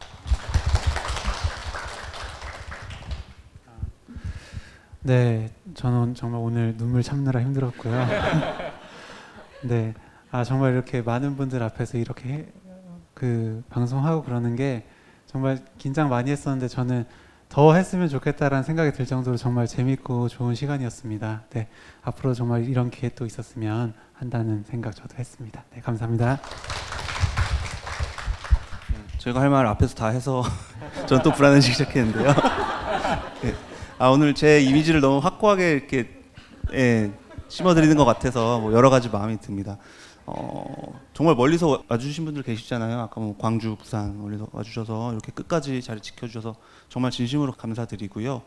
네, 5.03 5.49
저는 5.73 6.15
정말 6.15 6.39
오늘 6.41 6.77
눈물 6.77 7.03
참느라 7.03 7.41
힘들었고요. 7.41 8.07
네, 9.63 9.93
아 10.31 10.43
정말 10.43 10.73
이렇게 10.73 11.01
많은 11.01 11.35
분들 11.35 11.61
앞에서 11.61 11.97
이렇게 11.97 12.29
해- 12.29 12.45
그 13.13 13.63
방송하고 13.69 14.23
그러는 14.23 14.55
게 14.55 14.85
정말 15.27 15.59
긴장 15.77 16.09
많이 16.09 16.31
했었는데 16.31 16.67
저는 16.67 17.05
더 17.49 17.73
했으면 17.75 18.07
좋겠다라는 18.09 18.63
생각이 18.63 18.93
들 18.93 19.05
정도로 19.05 19.37
정말 19.37 19.67
재밌고 19.67 20.27
좋은 20.29 20.55
시간이었습니다. 20.55 21.43
네, 21.51 21.67
앞으로 22.01 22.33
정말 22.33 22.63
이런 22.63 22.89
기회 22.89 23.09
또 23.09 23.25
있었으면 23.25 23.93
한다는 24.13 24.63
생각 24.63 24.95
저도 24.95 25.15
했습니다. 25.17 25.63
네, 25.73 25.81
감사합니다. 25.81 26.39
저희가 29.19 29.39
할 29.41 29.49
말 29.49 29.65
앞에서 29.67 29.95
다 29.95 30.07
해서 30.07 30.43
전또 31.07 31.31
불안해지기 31.31 31.73
시작했는데요. 31.73 32.33
예. 33.45 33.55
아 33.99 34.09
오늘 34.09 34.33
제 34.33 34.59
이미지를 34.61 35.01
너무 35.01 35.19
확고하게 35.19 35.71
이렇게 35.73 36.09
예, 36.73 37.11
심어드리는 37.47 37.95
것 37.95 38.05
같아서 38.05 38.59
뭐 38.59 38.73
여러 38.73 38.89
가지 38.89 39.09
마음이 39.09 39.39
듭니다. 39.39 39.77
어, 40.25 40.99
정말 41.13 41.35
멀리서 41.35 41.67
와- 41.67 41.79
와주신 41.89 42.25
분들 42.25 42.43
계시잖아요. 42.43 42.99
아까 42.99 43.19
뭐 43.19 43.35
광주, 43.37 43.75
부산 43.75 44.19
멀리서 44.21 44.47
와주셔서 44.51 45.11
이렇게 45.11 45.31
끝까지 45.33 45.81
자리 45.81 45.99
지켜주셔서 45.99 46.55
정말 46.89 47.11
진심으로 47.11 47.51
감사드리고요. 47.53 48.41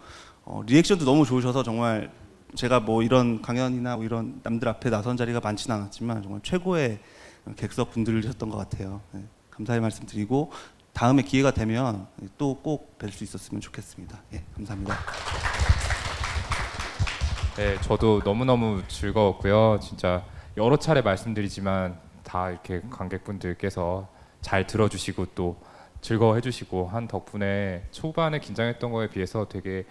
어, 0.45 0.63
리액션도 0.67 1.05
너무 1.05 1.25
좋으셔서 1.27 1.63
정말 1.63 2.11
제가 2.55 2.81
뭐 2.81 3.03
이런 3.03 3.43
강연이나 3.43 3.97
뭐 3.97 4.05
이런 4.05 4.41
남들 4.43 4.69
앞에 4.69 4.89
나선 4.91 5.17
자리가 5.17 5.41
많지는 5.41 5.77
않았지만 5.77 6.23
정말 6.23 6.41
최고의 6.43 6.99
객석 7.57 7.93
분들이셨던 7.93 8.49
것 8.49 8.57
같아요. 8.57 9.03
네, 9.13 9.23
감사의 9.51 9.81
말씀 9.81 10.07
드리고 10.07 10.51
다음에 10.97 11.21
기회가 11.23 11.51
되면 11.51 12.07
또 12.39 12.55
꼭 12.63 12.97
뵐 12.99 13.11
수 13.13 13.23
있었으면 13.23 13.61
좋겠습니다. 13.61 14.19
예, 14.33 14.43
감사합니다. 14.55 14.97
네, 17.57 17.79
저도 17.83 18.23
너무너무 18.25 18.83
즐거웠고요. 18.89 19.79
진짜 19.83 20.25
여러 20.57 20.79
차례 20.79 21.03
말씀드리지만 21.03 21.99
다 22.23 22.49
이렇게 22.49 22.81
관객분들께서 22.91 24.09
잘 24.41 24.67
들어주시고 24.67 25.27
또 25.35 25.61
즐거워해 26.01 26.41
주시고 26.41 26.89
한 26.89 27.09
덕분에 27.09 27.85
초반에 27.91 28.39
긴장했던 28.41 28.91
거에 28.91 29.09
비해서 29.11 29.47
되게 29.51 29.85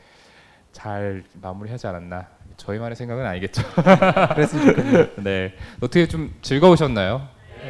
잘 0.71 1.23
마무리하지 1.39 1.85
않았나. 1.85 2.25
저희만의 2.57 2.95
생각은 2.95 3.23
아니겠죠. 3.27 3.61
그랬으면 4.33 4.65
좋겠네요. 4.67 5.07
네, 5.17 5.53
어떻게 5.77 6.07
좀 6.07 6.33
즐거우셨나요? 6.41 7.27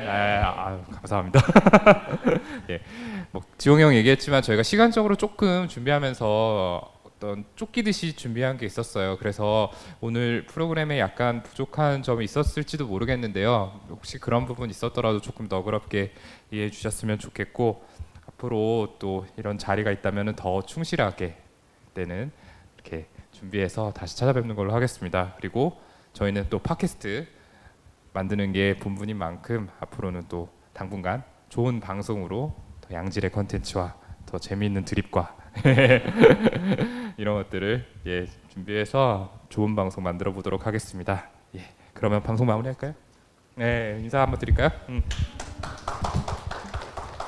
아, 0.08 0.54
아유, 0.68 0.80
감사합니다. 0.92 1.40
예, 2.70 2.82
뭐 3.36 3.44
지용 3.58 3.82
형 3.82 3.94
얘기했지만 3.94 4.42
저희가 4.42 4.64
시간적으로 4.64 5.18
조금 5.18 5.68
준비하면서 5.68 6.94
어떤 7.04 7.44
쫓기듯이 7.58 8.16
준비한 8.16 8.56
게 8.56 8.66
있었어요. 8.66 9.18
그래서 9.18 9.74
오늘 10.00 10.46
프로그램에 10.46 11.00
약간 11.00 11.44
부족한 11.44 12.02
점이 12.02 12.24
있었을지도 12.24 12.88
모르겠는데요. 12.88 13.82
혹시 13.90 14.20
그런 14.20 14.46
부분 14.46 14.70
있었더라도 14.70 15.20
조금 15.20 15.48
너그럽게 15.50 16.14
이해해 16.50 16.72
주셨으면 16.72 17.20
좋겠고 17.20 17.84
앞으로 18.26 18.96
또 19.00 19.26
이런 19.36 19.58
자리가 19.58 19.92
있다면 19.92 20.38
더 20.38 20.62
충실하게 20.62 21.36
때는 21.94 22.32
이렇게 22.76 23.06
준비해서 23.34 23.92
다시 23.92 24.16
찾아뵙는 24.16 24.56
걸로 24.56 24.74
하겠습니다. 24.74 25.34
그리고 25.36 25.78
저희는 26.14 26.46
또 26.50 26.60
팟캐스트 26.60 27.28
만드는 28.14 28.54
게 28.54 28.78
본분인 28.78 29.18
만큼 29.18 29.68
앞으로는 29.82 30.30
또 30.30 30.48
당분간 30.72 31.26
좋은 31.50 31.82
방송으로 31.82 32.64
더 32.88 32.96
양질의 32.96 33.32
컨텐츠와 33.32 33.96
더 34.26 34.38
재미있는 34.38 34.86
드립과 34.86 35.36
이런 37.18 37.36
것들을 37.36 37.86
예 38.08 38.28
준비해서 38.50 39.40
좋은 39.50 39.76
방송 39.76 40.04
만들어 40.04 40.34
보도록 40.34 40.68
하겠습니다. 40.68 41.30
예 41.56 41.62
그러면 41.94 42.22
방송 42.24 42.48
마무리할까요? 42.48 42.94
네 43.56 43.98
인사 44.02 44.22
한번 44.22 44.40
드릴까요? 44.40 44.70
음. 44.90 45.02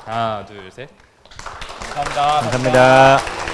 하나 0.05 0.45
둘 0.45 0.69
셋. 0.71 0.89
감사합니다. 1.93 2.51
감사합니다. 2.51 3.46